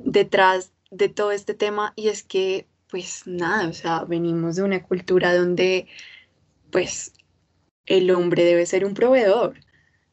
Detrás 0.04 0.72
de 0.90 1.09
todo 1.09 1.33
este 1.33 1.54
tema 1.54 1.92
y 1.96 2.09
es 2.09 2.22
que, 2.22 2.66
pues 2.90 3.27
nada, 3.27 3.68
o 3.68 3.72
sea, 3.72 4.05
venimos 4.05 4.57
de 4.57 4.62
una 4.62 4.83
cultura 4.83 5.37
donde, 5.37 5.87
pues, 6.70 7.12
el 7.87 8.11
hombre 8.11 8.44
debe 8.44 8.66
ser 8.66 8.85
un 8.85 8.94
proveedor, 8.94 9.55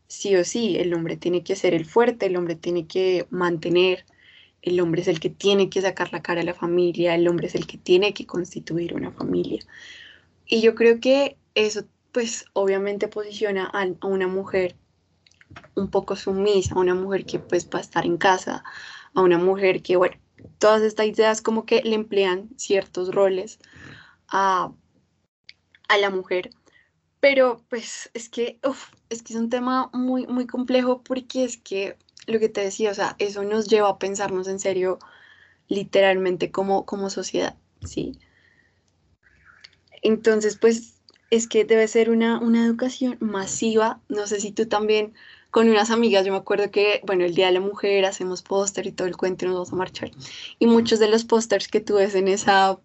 sí 0.08 0.36
o 0.36 0.44
sí, 0.44 0.78
el 0.78 0.94
hombre 0.94 1.18
tiene 1.18 1.44
que 1.44 1.56
ser 1.56 1.74
el 1.74 1.86
fuerte, 1.86 2.28
el 2.28 2.38
hombre 2.38 2.56
tiene 2.56 2.88
que 2.88 3.28
mantener, 3.30 4.06
el 4.62 4.80
hombre 4.80 5.02
es 5.02 5.08
el 5.08 5.20
que 5.20 5.30
tiene 5.30 5.70
que 5.70 5.82
sacar 5.82 6.12
la 6.12 6.22
cara 6.22 6.42
a 6.42 6.46
la 6.46 6.54
familia, 6.54 7.16
el 7.16 7.28
hombre 7.28 7.48
es 7.48 7.56
el 7.56 7.68
que 7.68 7.78
tiene 7.78 8.14
que 8.14 8.26
constituir 8.26 8.94
una 8.96 9.12
familia. 9.12 9.62
Y 10.48 10.62
yo 10.62 10.76
creo 10.76 11.00
que 11.00 11.38
eso, 11.56 11.86
pues 12.12 12.46
obviamente 12.54 13.08
posiciona 13.08 13.66
a, 13.66 13.88
una 14.08 14.28
mujer 14.28 14.76
un 15.76 15.90
poco 15.90 16.16
sumisa, 16.16 16.76
a 16.76 16.80
una 16.80 16.96
mujer 16.96 17.26
que 17.26 17.40
pues 17.40 17.70
va 17.70 17.80
a 17.80 17.82
estar 17.82 18.06
en 18.06 18.18
casa, 18.18 18.64
a 19.14 19.22
una 19.22 19.38
mujer 19.38 19.82
que, 19.82 19.96
bueno, 19.98 20.18
todas 20.60 20.82
estas 20.82 21.08
ideas 21.08 21.41
como 21.41 21.65
que 21.65 21.82
le 21.82 21.95
emplean 21.95 22.50
ciertos 22.58 23.13
roles 23.13 23.60
a, 24.28 24.71
a 25.88 25.98
la 25.98 26.10
mujer. 26.10 26.50
Pero 27.19 27.62
pues 27.69 28.10
es 28.13 28.30
que, 28.30 28.60
es 29.10 29.24
que 29.24 29.34
es 29.34 29.39
un 29.39 29.50
tema 29.50 29.89
muy, 29.93 30.28
muy 30.28 30.45
complejo 30.45 31.02
porque 31.04 31.43
es 31.43 31.58
que 31.58 31.98
lo 32.28 32.39
que 32.39 32.50
te 32.50 32.62
decía, 32.62 32.91
o 32.91 32.93
sea, 32.93 33.15
eso 33.19 33.43
nos 33.43 33.67
lleva 33.67 33.89
a 33.89 34.00
pensarnos 34.00 34.48
en 34.48 34.60
serio 34.60 35.00
literalmente 35.67 36.52
como, 36.52 36.86
como 36.86 37.10
sociedad, 37.10 37.56
¿sí? 37.84 38.19
Entonces, 40.02 40.58
pues 40.58 41.02
es 41.32 41.48
que 41.48 41.65
debe 41.65 41.88
ser 41.88 42.10
una, 42.10 42.39
una 42.39 42.63
educación 42.63 43.17
masiva, 43.19 44.02
no 44.08 44.28
sé 44.28 44.39
si 44.39 44.52
tú 44.52 44.67
también 44.67 45.13
con 45.56 45.70
unas 45.70 45.89
amigas, 45.89 46.26
yo 46.26 46.34
me 46.34 46.39
acuerdo 46.39 46.70
que, 46.70 47.00
bueno, 47.06 47.24
el 47.24 47.34
Día 47.34 47.46
de 47.46 47.54
la 47.54 47.62
Mujer 47.62 48.04
hacemos 48.04 48.41
póster 48.41 48.88
y 48.88 48.91
todo 48.91 49.08
el 49.08 49.15
cuento 49.15 49.46
y 49.46 49.48
nos 49.48 49.56
vamos 49.56 49.72
a 49.72 49.78
marchar. 49.78 50.12
Y 50.60 50.68
muchos 50.68 51.00
de 51.00 51.08
los 51.08 51.24
pósters 51.24 51.70
que 51.70 51.80
tú 51.80 51.96
ves 51.96 52.13
en, 52.13 52.28
esa, 52.28 52.78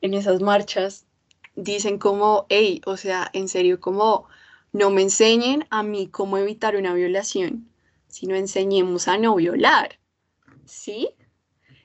en 0.00 0.14
esas 0.14 0.40
marchas 0.40 1.04
dicen 1.56 1.98
como, 1.98 2.46
hey, 2.48 2.80
o 2.86 2.96
sea, 2.96 3.28
en 3.34 3.48
serio, 3.48 3.80
como 3.80 4.26
no 4.72 4.88
me 4.88 5.02
enseñen 5.02 5.66
a 5.68 5.82
mí 5.82 6.08
cómo 6.08 6.38
evitar 6.38 6.74
una 6.74 6.94
violación, 6.94 7.68
sino 8.08 8.34
enseñemos 8.34 9.06
a 9.06 9.18
no 9.18 9.34
violar, 9.34 9.98
¿sí? 10.64 11.10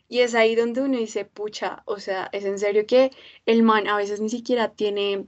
Y 0.08 0.20
es 0.20 0.34
ahí 0.34 0.56
donde 0.56 0.80
uno 0.80 0.98
dice, 0.98 1.26
pucha, 1.26 1.84
o 1.84 2.00
sea, 2.00 2.30
es 2.32 2.46
en 2.46 2.58
serio 2.58 2.86
que 2.88 3.12
el 3.46 3.64
man 3.64 3.90
a 3.90 3.98
veces 3.98 4.22
ni 4.22 4.30
siquiera 4.30 4.72
tiene, 4.72 5.26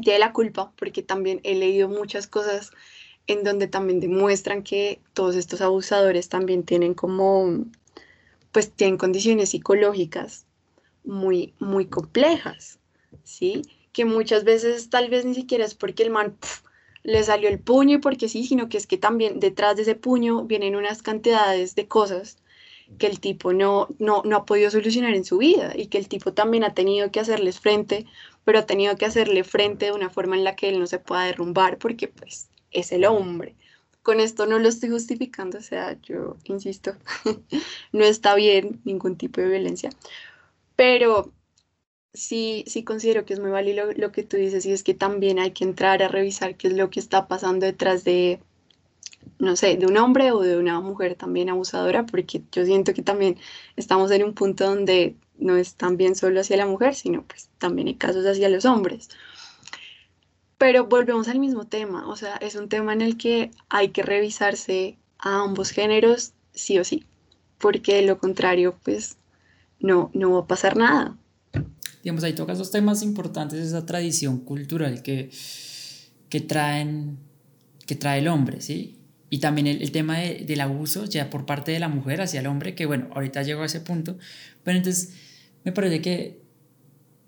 tiene 0.00 0.20
la 0.20 0.32
culpa, 0.32 0.72
porque 0.76 1.02
también 1.02 1.40
he 1.42 1.56
leído 1.56 1.88
muchas 1.88 2.28
cosas 2.28 2.70
en 3.26 3.44
donde 3.44 3.68
también 3.68 4.00
demuestran 4.00 4.62
que 4.62 5.00
todos 5.12 5.36
estos 5.36 5.60
abusadores 5.60 6.28
también 6.28 6.64
tienen 6.64 6.94
como, 6.94 7.64
pues 8.50 8.72
tienen 8.72 8.98
condiciones 8.98 9.50
psicológicas 9.50 10.46
muy, 11.04 11.54
muy 11.58 11.86
complejas, 11.86 12.78
¿sí? 13.24 13.62
Que 13.92 14.04
muchas 14.04 14.44
veces 14.44 14.90
tal 14.90 15.10
vez 15.10 15.24
ni 15.24 15.34
siquiera 15.34 15.64
es 15.64 15.74
porque 15.74 16.02
el 16.02 16.10
man 16.10 16.36
le 17.02 17.22
salió 17.22 17.48
el 17.48 17.58
puño 17.58 17.96
y 17.96 18.00
porque 18.00 18.28
sí, 18.28 18.44
sino 18.44 18.68
que 18.68 18.78
es 18.78 18.86
que 18.86 18.98
también 18.98 19.40
detrás 19.40 19.76
de 19.76 19.82
ese 19.82 19.94
puño 19.94 20.44
vienen 20.44 20.76
unas 20.76 21.02
cantidades 21.02 21.74
de 21.74 21.88
cosas 21.88 22.38
que 22.98 23.06
el 23.06 23.20
tipo 23.20 23.52
no, 23.52 23.88
no, 23.98 24.22
no 24.24 24.36
ha 24.36 24.44
podido 24.44 24.70
solucionar 24.70 25.14
en 25.14 25.24
su 25.24 25.38
vida 25.38 25.72
y 25.74 25.86
que 25.86 25.98
el 25.98 26.08
tipo 26.08 26.32
también 26.32 26.64
ha 26.64 26.74
tenido 26.74 27.10
que 27.10 27.20
hacerles 27.20 27.58
frente, 27.58 28.06
pero 28.44 28.58
ha 28.58 28.66
tenido 28.66 28.96
que 28.96 29.06
hacerle 29.06 29.44
frente 29.44 29.86
de 29.86 29.92
una 29.92 30.10
forma 30.10 30.36
en 30.36 30.44
la 30.44 30.56
que 30.56 30.68
él 30.68 30.78
no 30.78 30.86
se 30.86 30.98
pueda 30.98 31.24
derrumbar 31.24 31.78
porque 31.78 32.08
pues 32.08 32.50
es 32.72 32.92
el 32.92 33.04
hombre. 33.04 33.56
Con 34.02 34.20
esto 34.20 34.46
no 34.46 34.58
lo 34.58 34.68
estoy 34.68 34.90
justificando, 34.90 35.58
o 35.58 35.62
sea, 35.62 35.98
yo 36.02 36.36
insisto, 36.44 36.94
no 37.92 38.04
está 38.04 38.34
bien 38.34 38.80
ningún 38.84 39.16
tipo 39.16 39.40
de 39.40 39.48
violencia, 39.48 39.90
pero 40.76 41.32
sí, 42.14 42.64
sí 42.66 42.84
considero 42.84 43.24
que 43.24 43.34
es 43.34 43.40
muy 43.40 43.50
válido 43.50 43.92
lo, 43.96 44.12
que 44.12 44.22
tú 44.22 44.36
dices 44.36 44.66
y 44.66 44.72
es 44.72 44.82
que 44.82 44.94
también 44.94 45.38
hay 45.38 45.52
que 45.52 45.64
entrar 45.64 46.02
a 46.02 46.08
revisar 46.08 46.56
qué 46.56 46.68
es 46.68 46.74
lo 46.74 46.90
que 46.90 47.00
está 47.00 47.28
pasando 47.28 47.66
detrás 47.66 48.04
de, 48.04 48.40
no 49.38 49.56
sé, 49.56 49.76
de 49.76 49.86
un 49.86 49.96
hombre 49.96 50.32
o 50.32 50.40
de 50.40 50.58
una 50.58 50.80
mujer 50.80 51.14
también 51.14 51.50
abusadora, 51.50 52.06
porque 52.06 52.42
yo 52.52 52.64
siento 52.64 52.94
que 52.94 53.02
también 53.02 53.38
estamos 53.76 54.10
en 54.10 54.24
un 54.24 54.34
punto 54.34 54.64
donde 54.66 55.16
no 55.38 55.56
es 55.56 55.74
tan 55.74 55.96
bien 55.96 56.14
solo 56.14 56.40
hacia 56.40 56.56
la 56.56 56.66
mujer, 56.66 56.94
sino 56.94 57.24
pues 57.24 57.50
también 57.58 57.88
hay 57.88 57.94
casos 57.94 58.26
hacia 58.26 58.48
los 58.48 58.64
hombres. 58.64 59.08
Pero 60.62 60.86
volvemos 60.86 61.26
al 61.26 61.40
mismo 61.40 61.66
tema, 61.66 62.06
o 62.06 62.14
sea, 62.14 62.36
es 62.36 62.54
un 62.54 62.68
tema 62.68 62.92
en 62.92 63.00
el 63.00 63.16
que 63.16 63.50
hay 63.68 63.88
que 63.88 64.04
revisarse 64.04 64.96
a 65.18 65.42
ambos 65.42 65.70
géneros 65.70 66.34
sí 66.52 66.78
o 66.78 66.84
sí, 66.84 67.04
porque 67.58 67.96
de 67.96 68.02
lo 68.02 68.18
contrario, 68.18 68.78
pues 68.84 69.16
no, 69.80 70.12
no 70.14 70.30
va 70.34 70.40
a 70.42 70.46
pasar 70.46 70.76
nada 70.76 71.18
digamos, 72.04 72.22
ahí 72.24 72.32
tocas 72.32 72.58
dos 72.58 72.70
temas 72.70 73.02
importantes, 73.02 73.60
esa 73.60 73.86
tradición 73.86 74.38
cultural 74.38 75.02
que, 75.02 75.30
que, 76.28 76.40
traen, 76.40 77.18
que 77.86 77.94
trae 77.94 78.20
el 78.20 78.28
hombre, 78.28 78.60
¿sí? 78.60 78.98
Y 79.30 79.38
también 79.38 79.66
el, 79.66 79.82
el 79.82 79.92
tema 79.92 80.18
de, 80.18 80.44
del 80.44 80.60
abuso 80.60 81.06
ya 81.06 81.30
por 81.30 81.46
parte 81.46 81.72
de 81.72 81.80
la 81.80 81.88
mujer 81.88 82.20
hacia 82.20 82.40
el 82.40 82.46
hombre, 82.46 82.74
que 82.74 82.86
bueno, 82.86 83.08
ahorita 83.14 83.42
llego 83.42 83.62
a 83.62 83.66
ese 83.66 83.80
punto, 83.80 84.16
pero 84.62 84.76
entonces 84.76 85.14
me 85.64 85.72
parece 85.72 86.02
que 86.02 86.41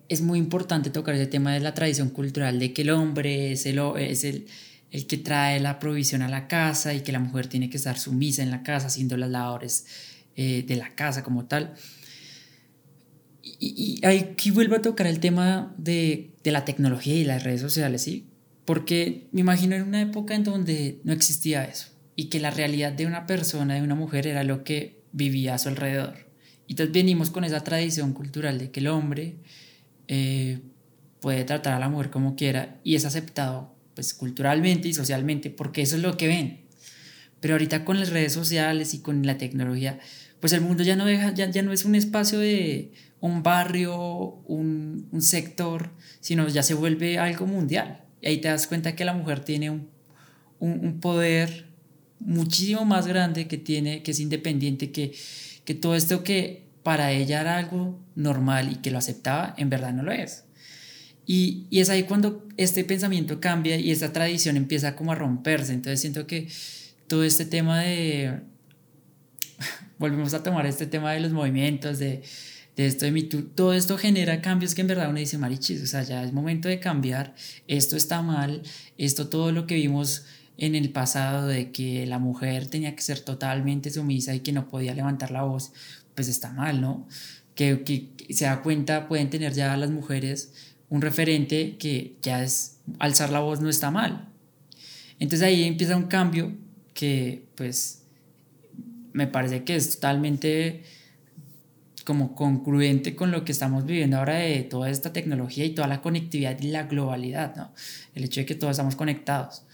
es 0.09 0.21
muy 0.21 0.39
importante 0.39 0.91
tocar 0.91 1.15
ese 1.15 1.27
tema 1.27 1.53
de 1.53 1.61
la 1.61 1.75
tradición 1.75 2.11
cultural, 2.11 2.59
de 2.59 2.73
que 2.73 2.83
el 2.83 2.91
hombre 2.91 3.53
es 3.53 3.67
el, 3.67 3.79
es 3.99 4.25
el, 4.25 4.47
el 4.91 5.07
que 5.07 5.19
trae 5.19 5.61
la 5.61 5.79
provisión 5.79 6.23
a 6.23 6.29
la 6.29 6.47
casa 6.47 6.95
y 6.95 7.01
que 7.01 7.13
la 7.13 7.19
mujer 7.19 7.47
tiene 7.47 7.71
que 7.71 7.77
estar 7.77 7.99
sumisa 7.99 8.43
en 8.43 8.51
la 8.51 8.63
casa 8.63 8.89
haciendo 8.89 9.17
las 9.17 9.31
labores 9.31 9.87
eh, 10.37 10.65
de 10.67 10.77
la 10.77 10.95
casa 10.95 11.23
como 11.23 11.47
tal. 11.47 11.75
Y, 13.43 14.01
y 14.03 14.07
aquí 14.07 14.51
vuelvo 14.51 14.77
a 14.77 14.83
tocar 14.83 15.07
el 15.07 15.21
tema 15.21 15.75
de, 15.79 16.31
de, 16.43 16.51
la 16.51 16.65
tecnología 16.65 17.15
y 17.15 17.25
las 17.25 17.43
redes 17.43 17.61
sociales, 17.61 18.03
¿sí? 18.03 18.27
Porque 18.65 19.29
me 19.33 19.41
imagino 19.41 19.77
en 19.77 19.83
una 19.83 20.01
época 20.01 20.35
en 20.35 20.45
donde 20.45 21.01
no 21.05 21.13
existía 21.13 21.65
eso 21.65 21.89
y 22.17 22.27
que 22.27 22.41
la 22.41 22.51
realidad 22.51 22.93
de 22.93 23.07
una 23.07 23.27
persona, 23.27 23.75
de 23.75 23.83
una 23.83 23.95
mujer, 23.95 24.27
era 24.27 24.45
lo 24.45 24.65
que 24.65 25.03
vivía 25.13 25.55
a 25.55 25.59
su 25.59 25.69
alrededor. 25.69 26.15
Y 26.67 26.73
entonces 26.73 26.93
venimos 26.93 27.31
con 27.31 27.45
esa 27.45 27.63
tradición 27.63 28.13
cultural 28.13 28.59
de 28.59 28.71
que 28.71 28.81
el 28.81 28.89
hombre 28.89 29.37
eh, 30.09 30.61
puede 31.21 31.45
tratar 31.45 31.75
a 31.75 31.79
la 31.79 31.89
mujer 31.89 32.11
como 32.11 32.37
quiera 32.37 32.79
y 32.85 32.95
es 32.97 33.05
aceptado 33.05 33.75
pues 33.95 34.13
culturalmente 34.13 34.89
y 34.89 34.95
socialmente 34.95 35.51
porque 35.51 35.83
eso 35.83 35.97
es 35.97 36.03
lo 36.03 36.17
que 36.17 36.27
ven. 36.27 36.61
Pero 37.41 37.55
ahorita 37.55 37.85
con 37.85 38.01
las 38.01 38.11
redes 38.11 38.33
sociales 38.33 38.95
y 38.95 39.01
con 39.01 39.27
la 39.27 39.39
tecnología, 39.39 39.99
pues 40.41 40.53
el 40.53 40.61
mundo 40.61 40.83
ya 40.83 40.97
no, 40.97 41.05
deja, 41.05 41.33
ya, 41.35 41.51
ya 41.51 41.63
no 41.63 41.73
es 41.73 41.85
un 41.85 41.95
espacio 41.95 42.39
de 42.39 42.93
un 43.21 43.43
barrio, 43.43 44.43
un, 44.47 45.09
un, 45.11 45.23
sector, 45.23 45.91
sino 46.21 46.49
ya 46.49 46.63
se 46.63 46.75
vuelve 46.75 47.19
algo 47.19 47.47
mundial. 47.47 48.03
Y 48.21 48.29
ahí 48.29 48.39
te 48.39 48.49
das 48.49 48.67
cuenta 48.67 48.97
que 48.97 49.05
la 49.05 49.15
mujer 49.15 49.41
tiene 49.41 49.71
un, 49.71 49.89
un, 50.59 50.81
un 50.85 51.01
poder 51.01 51.67
muchísimo 52.19 52.85
más 52.85 53.07
grande, 53.07 53.47
que, 53.47 53.59
tiene, 53.59 54.03
que 54.03 54.11
es 54.11 54.21
independiente, 54.21 54.91
que, 54.91 55.15
que 55.65 55.75
todo 55.75 55.95
esto 55.95 56.25
que 56.25 56.64
para 56.85 57.11
ella 57.11 57.41
era 57.41 57.57
algo 57.57 57.99
normal 58.15 58.71
y 58.71 58.77
que 58.77 58.93
lo 58.93 58.99
aceptaba, 58.99 59.55
en 59.57 59.71
verdad 59.71 59.93
no 59.93 60.05
lo 60.05 60.13
es. 60.13 60.45
Y, 61.27 61.67
es 61.71 61.89
ahí 61.89 62.05
cuando 62.05 62.47
este 62.57 62.85
pensamiento 62.85 63.41
cambia 63.41 63.77
y 63.77 63.91
esta 63.91 64.13
tradición 64.13 64.57
empieza 64.57 64.95
como 64.95 65.11
a 65.13 65.15
romperse. 65.15 65.73
Entonces 65.73 66.01
siento 66.01 66.29
que 66.29 66.49
todo 67.09 67.25
este 67.25 67.47
tema 67.47 67.81
de... 67.81 68.41
Volvemos 69.99 70.35
a 70.35 70.43
tomar 70.43 70.67
este 70.67 70.87
tema 70.87 71.13
de 71.13 71.21
los 71.21 71.33
movimientos, 71.33 71.99
de, 71.99 72.23
de 72.77 72.87
esto 72.87 73.07
de 73.07 73.13
mi 73.13 73.23
todo 73.23 73.73
esto 73.73 73.97
genera 73.97 74.43
cambios 74.43 74.75
que 74.75 74.83
en 74.83 74.89
verdad 74.89 75.09
uno 75.09 75.19
dice, 75.19 75.39
marichis, 75.39 75.83
o 75.83 75.87
sea, 75.87 76.03
ya 76.03 76.23
es 76.23 76.33
momento 76.33 76.69
de 76.69 76.81
cambiar, 76.81 77.35
esto 77.69 77.97
está 77.97 78.21
mal, 78.21 78.63
esto 78.99 79.29
todo 79.29 79.53
lo 79.53 79.67
que 79.67 79.77
vimos 79.77 80.27
en 80.57 80.75
el 80.75 80.91
pasado 80.91 81.47
de 81.47 81.71
que 81.71 82.07
la 82.07 82.19
mujer 82.19 82.67
tenía 82.67 82.95
que 82.95 83.03
ser 83.03 83.21
totalmente 83.21 83.91
sumisa 83.91 84.35
y 84.35 84.41
que 84.41 84.53
no 84.53 84.69
podía 84.69 84.95
levantar 84.95 85.31
la 85.31 85.43
voz, 85.43 85.73
pues 86.15 86.29
está 86.29 86.53
mal, 86.53 86.81
¿no? 86.81 87.07
Que, 87.55 87.83
que 87.83 88.35
se 88.35 88.45
da 88.47 88.63
cuenta, 88.63 89.09
pueden 89.09 89.31
tener 89.31 89.53
ya 89.53 89.77
las 89.77 89.91
mujeres 89.91 90.53
un 90.89 91.03
referente 91.03 91.77
que 91.77 92.17
ya 92.23 92.43
es 92.43 92.79
alzar 92.99 93.31
la 93.31 93.41
voz 93.41 93.61
no 93.61 93.69
está 93.69 93.91
mal. 93.91 94.29
Entonces 95.19 95.47
ahí 95.47 95.65
empieza 95.65 95.97
un 95.97 96.05
cambio 96.05 96.53
que 96.93 97.47
pues 97.57 98.03
me 99.13 99.27
parece 99.27 99.65
que 99.65 99.77
es 99.77 99.95
totalmente 99.95 100.83
como 102.05 102.35
concluente 102.35 103.17
con 103.17 103.31
lo 103.31 103.45
que 103.45 103.53
estamos 103.53 103.87
viviendo 103.87 104.19
ahora 104.19 104.35
de 104.35 104.63
toda 104.63 104.91
esta 104.91 105.13
tecnología 105.13 105.65
y 105.65 105.71
toda 105.71 105.89
la 105.89 106.03
conectividad 106.03 106.61
y 106.61 106.69
la 106.69 106.85
globalidad, 106.85 107.57
¿no? 107.57 107.73
El 108.15 108.25
hecho 108.25 108.41
de 108.41 108.47
que 108.47 108.55
todos 108.55 108.73
estamos 108.73 108.95
conectados. 108.95 109.65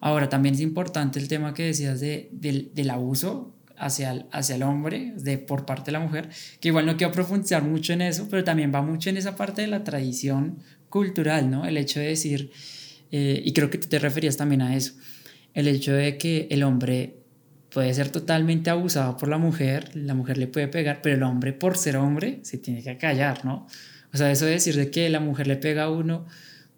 Ahora, 0.00 0.28
también 0.28 0.56
es 0.56 0.60
importante 0.60 1.18
el 1.18 1.28
tema 1.28 1.54
que 1.54 1.64
decías 1.64 2.00
de, 2.00 2.28
del, 2.32 2.70
del 2.74 2.90
abuso 2.90 3.55
hacia 3.78 4.12
el, 4.12 4.26
hacia 4.32 4.56
el 4.56 4.62
hombre 4.62 5.12
de, 5.16 5.38
por 5.38 5.66
parte 5.66 5.86
de 5.86 5.92
la 5.92 6.00
mujer, 6.00 6.28
que 6.60 6.68
igual 6.68 6.86
no 6.86 6.96
quiero 6.96 7.12
profundizar 7.12 7.62
mucho 7.62 7.92
en 7.92 8.02
eso, 8.02 8.26
pero 8.30 8.44
también 8.44 8.72
va 8.74 8.82
mucho 8.82 9.10
en 9.10 9.16
esa 9.16 9.36
parte 9.36 9.62
de 9.62 9.68
la 9.68 9.84
tradición 9.84 10.58
cultural, 10.88 11.50
¿no? 11.50 11.66
El 11.66 11.76
hecho 11.76 12.00
de 12.00 12.06
decir, 12.06 12.50
eh, 13.10 13.42
y 13.44 13.52
creo 13.52 13.70
que 13.70 13.78
tú 13.78 13.88
te 13.88 13.98
referías 13.98 14.36
también 14.36 14.62
a 14.62 14.76
eso, 14.76 14.94
el 15.54 15.68
hecho 15.68 15.92
de 15.92 16.18
que 16.18 16.48
el 16.50 16.62
hombre 16.62 17.16
puede 17.70 17.92
ser 17.92 18.08
totalmente 18.10 18.70
abusado 18.70 19.16
por 19.16 19.28
la 19.28 19.38
mujer, 19.38 19.90
la 19.94 20.14
mujer 20.14 20.38
le 20.38 20.46
puede 20.46 20.68
pegar, 20.68 21.00
pero 21.02 21.16
el 21.16 21.22
hombre 21.22 21.52
por 21.52 21.76
ser 21.76 21.96
hombre 21.96 22.40
se 22.42 22.58
tiene 22.58 22.82
que 22.82 22.96
callar, 22.96 23.44
¿no? 23.44 23.66
O 24.12 24.16
sea, 24.16 24.30
eso 24.30 24.46
de 24.46 24.52
decir 24.52 24.76
de 24.76 24.90
que 24.90 25.10
la 25.10 25.20
mujer 25.20 25.46
le 25.46 25.56
pega 25.56 25.84
a 25.84 25.90
uno, 25.90 26.26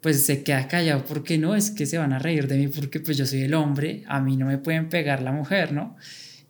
pues 0.01 0.25
se 0.25 0.43
queda 0.43 0.67
callado 0.67 1.05
porque 1.05 1.37
no, 1.37 1.55
es 1.55 1.71
que 1.71 1.85
se 1.85 1.97
van 1.97 2.13
a 2.13 2.19
reír 2.19 2.47
de 2.47 2.57
mí 2.57 2.67
porque 2.67 2.99
pues 2.99 3.17
yo 3.17 3.25
soy 3.25 3.43
el 3.43 3.53
hombre, 3.53 4.03
a 4.07 4.19
mí 4.19 4.37
no 4.37 4.45
me 4.45 4.57
pueden 4.57 4.89
pegar 4.89 5.21
la 5.21 5.31
mujer, 5.31 5.71
¿no? 5.71 5.95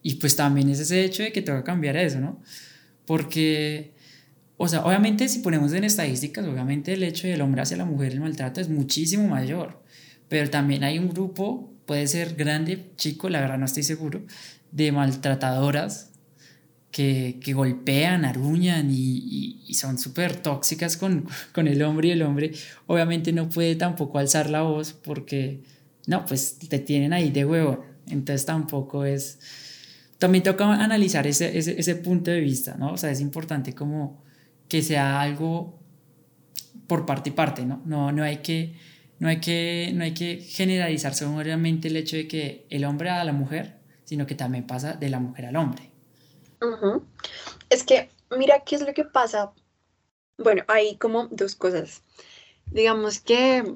Y 0.01 0.15
pues 0.15 0.35
también 0.35 0.69
es 0.69 0.79
ese 0.79 1.03
hecho 1.03 1.23
de 1.23 1.31
que 1.31 1.43
que 1.43 1.63
cambiar 1.63 1.97
eso, 1.97 2.19
¿no? 2.19 2.41
Porque, 3.05 3.93
o 4.57 4.67
sea, 4.67 4.85
obviamente 4.85 5.27
si 5.27 5.39
ponemos 5.39 5.73
en 5.73 5.83
estadísticas, 5.83 6.45
obviamente 6.45 6.93
el 6.93 7.03
hecho 7.03 7.27
del 7.27 7.41
hombre 7.41 7.61
hacia 7.61 7.77
la 7.77 7.85
mujer, 7.85 8.13
el 8.13 8.21
maltrato 8.21 8.61
es 8.61 8.69
muchísimo 8.69 9.27
mayor, 9.27 9.83
pero 10.29 10.49
también 10.49 10.83
hay 10.83 10.99
un 10.99 11.09
grupo 11.09 11.69
puede 11.89 12.05
ser 12.05 12.35
grande, 12.35 12.91
chico, 12.97 13.29
la 13.29 13.41
verdad 13.41 13.57
no 13.57 13.65
estoy 13.65 13.81
seguro, 13.81 14.21
de 14.71 14.91
maltratadoras 14.91 16.11
que, 16.91 17.39
que 17.43 17.53
golpean, 17.53 18.25
aruñan 18.25 18.91
y, 18.91 19.63
y, 19.65 19.73
son 19.73 19.97
súper 19.97 20.35
tóxicas 20.35 20.97
con, 20.97 21.27
con 21.51 21.67
el 21.67 21.81
hombre 21.81 22.09
y 22.09 22.11
el 22.11 22.21
hombre. 22.21 22.51
Obviamente 22.85 23.33
no 23.33 23.49
puede 23.49 23.75
tampoco 23.75 24.19
alzar 24.19 24.51
la 24.51 24.61
voz 24.61 24.93
porque, 24.93 25.63
no, 26.05 26.25
pues 26.25 26.59
te 26.59 26.77
tienen 26.77 27.11
ahí 27.11 27.31
de 27.31 27.43
huevo, 27.43 27.83
entonces 28.07 28.45
tampoco 28.45 29.03
es... 29.03 29.39
También 30.19 30.43
toca 30.43 30.71
analizar 30.71 31.25
ese, 31.25 31.57
ese, 31.57 31.79
ese 31.79 31.95
punto 31.95 32.29
de 32.29 32.41
vista, 32.41 32.75
¿no? 32.77 32.93
O 32.93 32.97
sea, 32.97 33.09
es 33.09 33.21
importante 33.21 33.73
como 33.73 34.23
que 34.67 34.83
sea 34.83 35.21
algo 35.21 35.79
por 36.87 37.05
parte 37.05 37.31
y 37.31 37.33
parte, 37.33 37.65
¿no? 37.65 37.81
No, 37.85 38.11
no 38.11 38.23
hay 38.23 38.37
que 38.37 38.75
no 39.19 39.27
hay 39.27 39.41
que, 39.41 39.91
no 39.93 40.03
hay 40.03 40.13
que 40.13 40.37
generalizar 40.37 41.13
solamente 41.13 41.89
el 41.89 41.97
hecho 41.97 42.15
de 42.15 42.27
que 42.27 42.65
el 42.69 42.85
hombre 42.85 43.09
a 43.09 43.23
la 43.25 43.33
mujer, 43.33 43.79
sino 44.05 44.25
que 44.25 44.35
también 44.35 44.65
pasa 44.65 44.93
de 44.93 45.09
la 45.09 45.19
mujer 45.19 45.45
al 45.45 45.57
hombre. 45.57 45.91
Es 47.69 47.83
que, 47.83 48.09
mira, 48.37 48.63
¿qué 48.65 48.75
es 48.75 48.81
lo 48.81 48.93
que 48.93 49.03
pasa? 49.03 49.51
Bueno, 50.37 50.63
hay 50.67 50.95
como 50.95 51.27
dos 51.27 51.55
cosas. 51.55 52.01
Digamos 52.67 53.19
que 53.19 53.75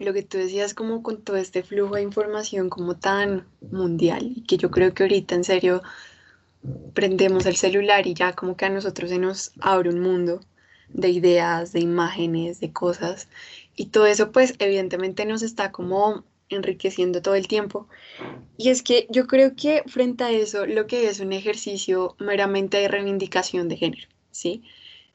lo 0.00 0.12
que 0.12 0.22
tú 0.22 0.38
decías 0.38 0.74
como 0.74 1.02
con 1.02 1.22
todo 1.22 1.36
este 1.36 1.62
flujo 1.62 1.94
de 1.94 2.02
información 2.02 2.70
como 2.70 2.96
tan 2.96 3.46
mundial 3.70 4.32
y 4.34 4.42
que 4.42 4.56
yo 4.56 4.70
creo 4.70 4.94
que 4.94 5.04
ahorita 5.04 5.34
en 5.34 5.44
serio 5.44 5.82
prendemos 6.94 7.46
el 7.46 7.56
celular 7.56 8.06
y 8.06 8.14
ya 8.14 8.32
como 8.34 8.56
que 8.56 8.64
a 8.64 8.70
nosotros 8.70 9.10
se 9.10 9.18
nos 9.18 9.52
abre 9.60 9.90
un 9.90 10.00
mundo 10.00 10.40
de 10.88 11.10
ideas, 11.10 11.72
de 11.72 11.80
imágenes, 11.80 12.60
de 12.60 12.72
cosas 12.72 13.28
y 13.76 13.86
todo 13.86 14.06
eso 14.06 14.32
pues 14.32 14.54
evidentemente 14.58 15.26
nos 15.26 15.42
está 15.42 15.70
como 15.70 16.24
enriqueciendo 16.48 17.22
todo 17.22 17.34
el 17.34 17.46
tiempo. 17.46 17.86
Y 18.56 18.70
es 18.70 18.82
que 18.82 19.06
yo 19.10 19.26
creo 19.26 19.54
que 19.54 19.84
frente 19.86 20.24
a 20.24 20.30
eso 20.30 20.66
lo 20.66 20.86
que 20.86 21.08
es 21.08 21.20
un 21.20 21.32
ejercicio 21.32 22.16
meramente 22.18 22.78
de 22.78 22.88
reivindicación 22.88 23.68
de 23.68 23.76
género, 23.76 24.08
¿sí? 24.30 24.64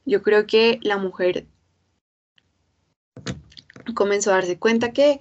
Yo 0.05 0.21
creo 0.21 0.47
que 0.47 0.79
la 0.81 0.97
mujer 0.97 1.47
comenzó 3.93 4.31
a 4.31 4.35
darse 4.35 4.57
cuenta 4.57 4.91
que 4.93 5.19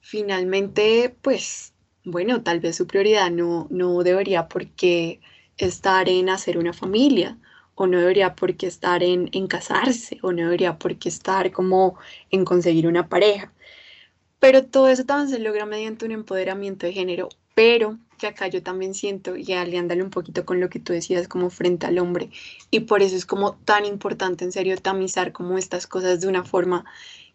finalmente, 0.00 1.14
pues, 1.22 1.74
bueno, 2.04 2.42
tal 2.42 2.60
vez 2.60 2.76
su 2.76 2.86
prioridad 2.86 3.30
no, 3.30 3.66
no 3.70 4.02
debería 4.02 4.48
por 4.48 4.66
qué 4.68 5.20
estar 5.56 6.08
en 6.08 6.28
hacer 6.28 6.58
una 6.58 6.72
familia, 6.72 7.38
o 7.74 7.86
no 7.86 7.98
debería 7.98 8.34
por 8.34 8.56
qué 8.56 8.66
estar 8.66 9.02
en, 9.02 9.30
en 9.32 9.46
casarse, 9.46 10.18
o 10.22 10.32
no 10.32 10.42
debería 10.42 10.78
por 10.78 10.96
qué 10.98 11.08
estar 11.08 11.50
como 11.50 11.98
en 12.30 12.44
conseguir 12.44 12.86
una 12.86 13.08
pareja. 13.08 13.52
Pero 14.38 14.64
todo 14.64 14.88
eso 14.88 15.04
también 15.04 15.28
se 15.28 15.38
logra 15.38 15.66
mediante 15.66 16.04
un 16.04 16.12
empoderamiento 16.12 16.86
de 16.86 16.92
género, 16.92 17.28
pero 17.54 17.98
que 18.18 18.26
acá 18.26 18.48
yo 18.48 18.62
también 18.62 18.94
siento, 18.94 19.36
y 19.36 19.52
aliándale 19.52 20.02
un 20.02 20.10
poquito 20.10 20.44
con 20.44 20.60
lo 20.60 20.68
que 20.68 20.78
tú 20.78 20.92
decías 20.92 21.26
como 21.26 21.50
frente 21.50 21.86
al 21.86 21.98
hombre, 21.98 22.30
y 22.70 22.80
por 22.80 23.02
eso 23.02 23.16
es 23.16 23.26
como 23.26 23.54
tan 23.64 23.84
importante 23.86 24.44
en 24.44 24.52
serio 24.52 24.76
tamizar 24.76 25.32
como 25.32 25.58
estas 25.58 25.86
cosas 25.86 26.20
de 26.20 26.28
una 26.28 26.44
forma 26.44 26.84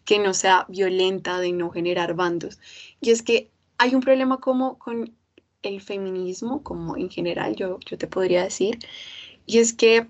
que 0.06 0.18
no 0.18 0.32
sea 0.32 0.64
violenta, 0.68 1.40
de 1.40 1.52
no 1.52 1.70
generar 1.70 2.14
bandos. 2.14 2.58
Y 3.02 3.10
es 3.10 3.22
que 3.22 3.50
hay 3.78 3.94
un 3.94 4.00
problema 4.00 4.40
como 4.40 4.78
con 4.78 5.14
el 5.62 5.80
feminismo, 5.82 6.62
como 6.62 6.96
en 6.96 7.10
general 7.10 7.56
yo, 7.56 7.78
yo 7.84 7.98
te 7.98 8.06
podría 8.06 8.44
decir, 8.44 8.78
y 9.46 9.58
es 9.58 9.74
que 9.74 10.06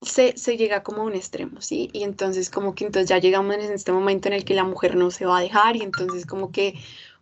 se, 0.00 0.36
se, 0.36 0.56
llega 0.56 0.82
como 0.82 1.02
a 1.02 1.04
un 1.04 1.14
extremo, 1.14 1.60
¿sí? 1.60 1.90
Y 1.92 2.02
entonces 2.02 2.50
como 2.50 2.74
que 2.74 2.86
entonces 2.86 3.08
ya 3.08 3.18
llegamos 3.18 3.54
en 3.54 3.72
este 3.72 3.92
momento 3.92 4.28
en 4.28 4.34
el 4.34 4.44
que 4.44 4.54
la 4.54 4.64
mujer 4.64 4.96
no 4.96 5.10
se 5.12 5.26
va 5.26 5.38
a 5.38 5.42
dejar 5.42 5.76
y 5.76 5.82
entonces 5.82 6.26
como 6.26 6.50
que 6.50 6.74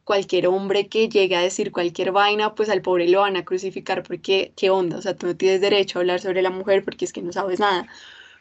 cualquier 0.05 0.47
hombre 0.49 0.89
que 0.89 1.09
llegue 1.09 1.37
a 1.37 1.41
decir 1.41 1.73
cualquier 1.73 2.13
vaina, 2.13 2.55
pues 2.55 2.69
al 2.71 2.83
pobre 2.83 3.09
lo 3.09 3.21
van 3.21 3.37
a 3.37 3.45
crucificar 3.45 4.03
porque, 4.03 4.53
¿qué 4.57 4.71
onda? 4.71 4.99
O 4.99 5.03
sea, 5.03 5.17
tú 5.17 5.27
no 5.27 5.37
tienes 5.37 5.61
derecho 5.61 5.99
a 5.99 6.03
hablar 6.03 6.21
sobre 6.21 6.43
la 6.43 6.51
mujer 6.51 6.85
porque 6.85 7.05
es 7.05 7.13
que 7.13 7.23
no 7.23 7.33
sabes 7.33 7.61
nada. 7.61 7.87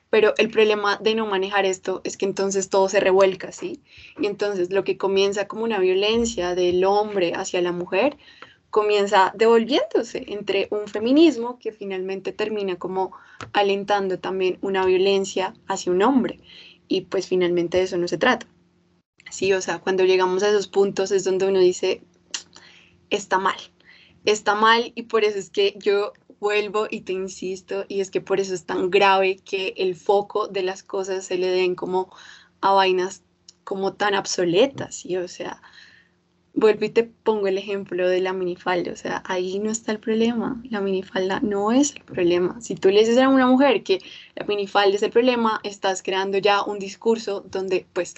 Pero 0.10 0.34
el 0.38 0.50
problema 0.50 0.98
de 0.98 1.14
no 1.16 1.28
manejar 1.28 1.66
esto 1.66 2.02
es 2.04 2.18
que 2.18 2.26
entonces 2.26 2.70
todo 2.70 2.90
se 2.90 3.00
revuelca, 3.00 3.52
¿sí? 3.52 3.82
Y 4.20 4.26
entonces 4.26 4.72
lo 4.72 4.84
que 4.84 4.98
comienza 4.98 5.48
como 5.48 5.64
una 5.64 5.80
violencia 5.80 6.56
del 6.56 6.84
hombre 6.84 7.34
hacia 7.36 7.62
la 7.62 7.72
mujer, 7.72 8.18
comienza 8.70 9.34
devolviéndose 9.36 10.26
entre 10.28 10.68
un 10.72 10.88
feminismo 10.88 11.60
que 11.60 11.72
finalmente 11.72 12.32
termina 12.32 12.76
como 12.78 13.12
alentando 13.54 14.20
también 14.20 14.58
una 14.62 14.86
violencia 14.86 15.54
hacia 15.68 15.92
un 15.92 16.02
hombre. 16.02 16.40
Y 16.88 17.02
pues 17.02 17.28
finalmente 17.28 17.78
de 17.78 17.84
eso 17.84 17.98
no 17.98 18.08
se 18.08 18.18
trata. 18.18 18.48
Sí, 19.30 19.54
o 19.54 19.62
sea, 19.62 19.80
cuando 19.80 20.06
llegamos 20.06 20.42
a 20.44 20.50
esos 20.50 20.68
puntos 20.68 21.12
es 21.12 21.24
donde 21.24 21.48
uno 21.48 21.60
dice, 21.60 22.02
está 23.10 23.38
mal, 23.38 23.58
está 24.26 24.56
mal 24.56 24.92
y 24.96 25.04
por 25.04 25.24
eso 25.24 25.38
es 25.38 25.50
que 25.50 25.76
yo 25.78 26.14
vuelvo 26.40 26.88
y 26.90 27.02
te 27.02 27.14
insisto 27.14 27.86
y 27.88 28.02
es 28.02 28.12
que 28.12 28.22
por 28.22 28.40
eso 28.40 28.54
es 28.54 28.66
tan 28.66 28.90
grave 28.90 29.38
que 29.44 29.74
el 29.78 29.96
foco 29.96 30.48
de 30.48 30.64
las 30.64 30.84
cosas 30.84 31.26
se 31.26 31.38
le 31.38 31.48
den 31.48 31.76
como 31.76 32.10
a 32.62 32.74
vainas 32.74 33.24
como 33.64 33.94
tan 33.94 34.16
obsoletas, 34.16 35.06
y 35.06 35.18
O 35.18 35.28
sea, 35.28 35.62
vuelvo 36.54 36.86
y 36.86 36.90
te 36.90 37.04
pongo 37.04 37.48
el 37.48 37.58
ejemplo 37.58 38.08
de 38.10 38.20
la 38.22 38.34
minifalda, 38.34 38.92
o 38.92 38.96
sea, 38.96 39.22
ahí 39.26 39.60
no 39.60 39.70
está 39.72 39.92
el 39.92 40.00
problema, 40.00 40.62
la 40.70 40.82
minifalda 40.82 41.40
no 41.42 41.72
es 41.72 41.96
el 41.96 42.04
problema. 42.04 42.60
Si 42.62 42.76
tú 42.76 42.90
le 42.90 43.02
dices 43.02 43.18
a 43.20 43.30
una 43.30 43.48
mujer 43.48 43.84
que 43.84 44.00
la 44.36 44.46
minifalda 44.46 44.96
es 44.96 45.04
el 45.04 45.12
problema, 45.12 45.60
estás 45.64 46.02
creando 46.04 46.38
ya 46.40 46.64
un 46.64 46.80
discurso 46.80 47.42
donde 47.42 47.86
pues 47.94 48.16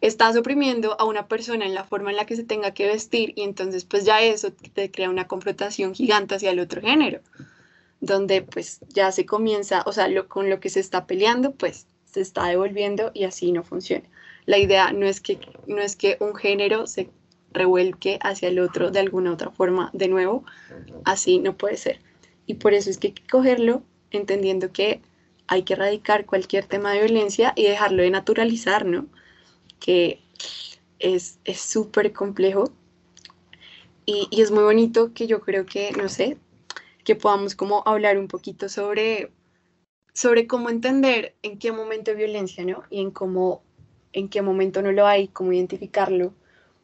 estás 0.00 0.36
oprimiendo 0.36 0.96
a 1.00 1.04
una 1.04 1.28
persona 1.28 1.64
en 1.66 1.74
la 1.74 1.84
forma 1.84 2.10
en 2.10 2.16
la 2.16 2.26
que 2.26 2.36
se 2.36 2.44
tenga 2.44 2.72
que 2.72 2.86
vestir 2.86 3.32
y 3.36 3.42
entonces 3.42 3.84
pues 3.84 4.04
ya 4.04 4.22
eso 4.22 4.52
te 4.52 4.90
crea 4.90 5.10
una 5.10 5.26
confrontación 5.28 5.94
gigante 5.94 6.34
hacia 6.34 6.50
el 6.50 6.60
otro 6.60 6.80
género, 6.80 7.20
donde 8.00 8.42
pues 8.42 8.80
ya 8.88 9.12
se 9.12 9.26
comienza, 9.26 9.82
o 9.86 9.92
sea, 9.92 10.08
lo, 10.08 10.28
con 10.28 10.50
lo 10.50 10.60
que 10.60 10.68
se 10.68 10.80
está 10.80 11.06
peleando 11.06 11.52
pues 11.52 11.86
se 12.04 12.20
está 12.20 12.46
devolviendo 12.46 13.10
y 13.14 13.24
así 13.24 13.52
no 13.52 13.62
funciona. 13.62 14.08
La 14.46 14.58
idea 14.58 14.92
no 14.92 15.06
es 15.06 15.20
que, 15.20 15.38
no 15.66 15.80
es 15.80 15.96
que 15.96 16.16
un 16.20 16.34
género 16.34 16.86
se 16.86 17.10
revuelque 17.52 18.18
hacia 18.22 18.48
el 18.48 18.60
otro 18.60 18.90
de 18.90 19.00
alguna 19.00 19.32
otra 19.32 19.50
forma 19.50 19.90
de 19.92 20.08
nuevo, 20.08 20.44
así 21.04 21.38
no 21.38 21.56
puede 21.56 21.76
ser. 21.76 22.00
Y 22.46 22.54
por 22.54 22.74
eso 22.74 22.90
es 22.90 22.98
que 22.98 23.08
hay 23.08 23.12
que 23.14 23.26
cogerlo 23.26 23.82
entendiendo 24.10 24.70
que 24.70 25.00
hay 25.46 25.62
que 25.62 25.74
erradicar 25.74 26.26
cualquier 26.26 26.66
tema 26.66 26.92
de 26.92 27.00
violencia 27.00 27.52
y 27.56 27.64
dejarlo 27.64 28.02
de 28.02 28.10
naturalizar, 28.10 28.84
¿no? 28.84 29.06
que 29.84 30.20
es 30.98 31.38
súper 31.54 32.14
complejo 32.14 32.72
y, 34.06 34.28
y, 34.30 34.40
es 34.40 34.50
muy 34.50 34.62
bonito 34.62 35.12
que 35.12 35.26
yo 35.26 35.40
creo 35.40 35.66
que, 35.66 35.92
no 35.92 36.08
sé, 36.08 36.38
que 37.04 37.16
podamos 37.16 37.54
como 37.54 37.82
hablar 37.86 38.18
un 38.18 38.28
poquito 38.28 38.68
sobre, 38.68 39.30
sobre 40.12 40.46
cómo 40.46 40.70
entender 40.70 41.34
en 41.42 41.58
qué 41.58 41.72
momento 41.72 42.10
hay 42.10 42.16
violencia, 42.16 42.64
¿no? 42.64 42.82
Y 42.90 43.00
en 43.00 43.10
cómo, 43.10 43.62
en 44.12 44.28
qué 44.28 44.42
momento 44.42 44.82
no 44.82 44.92
lo 44.92 45.06
hay, 45.06 45.28
cómo 45.28 45.52
identificarlo, 45.52 46.34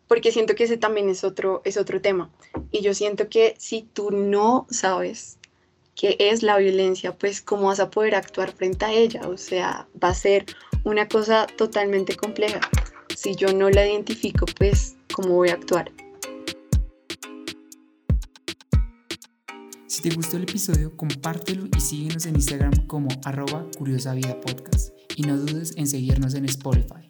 porque 0.07 0.33
siento 0.33 0.55
que 0.55 0.65
ese 0.65 0.77
también 0.77 1.09
es 1.09 1.25
otro, 1.25 1.63
es 1.65 1.77
otro 1.77 2.01
tema. 2.01 2.31
Y 2.71 2.83
yo 2.83 2.95
siento 2.95 3.29
que 3.29 3.55
si 3.59 3.83
tú 3.83 4.11
no 4.11 4.67
sabes 4.71 5.39
qué 5.95 6.17
es 6.19 6.43
la 6.43 6.59
violencia, 6.59 7.17
pues 7.17 7.41
cómo 7.41 7.69
vas 7.69 7.81
a 7.81 7.91
poder 7.91 8.15
actuar 8.15 8.53
frente 8.53 8.85
a 8.85 8.93
ella, 8.93 9.23
o 9.29 9.37
sea, 9.37 9.89
va 10.03 10.09
a 10.09 10.15
ser 10.15 10.47
una 10.85 11.09
cosa 11.09 11.47
totalmente 11.57 12.17
compleja 12.17 12.61
si 13.17 13.35
yo 13.35 13.53
no 13.53 13.69
la 13.69 13.87
identifico, 13.87 14.47
pues, 14.59 14.97
¿cómo 15.15 15.35
voy 15.35 15.51
a 15.51 15.55
actuar? 15.55 15.93
Si 20.01 20.09
te 20.09 20.17
gustó 20.17 20.39
el 20.39 20.45
episodio, 20.45 20.97
compártelo 20.97 21.67
y 21.77 21.79
síguenos 21.79 22.25
en 22.25 22.35
Instagram 22.35 22.87
como 22.87 23.11
arroba 23.23 23.67
curiosa 23.77 24.15
vida 24.15 24.41
podcast. 24.41 24.95
Y 25.15 25.25
no 25.25 25.37
dudes 25.37 25.75
en 25.77 25.87
seguirnos 25.87 26.33
en 26.33 26.47
Spotify. 26.47 27.05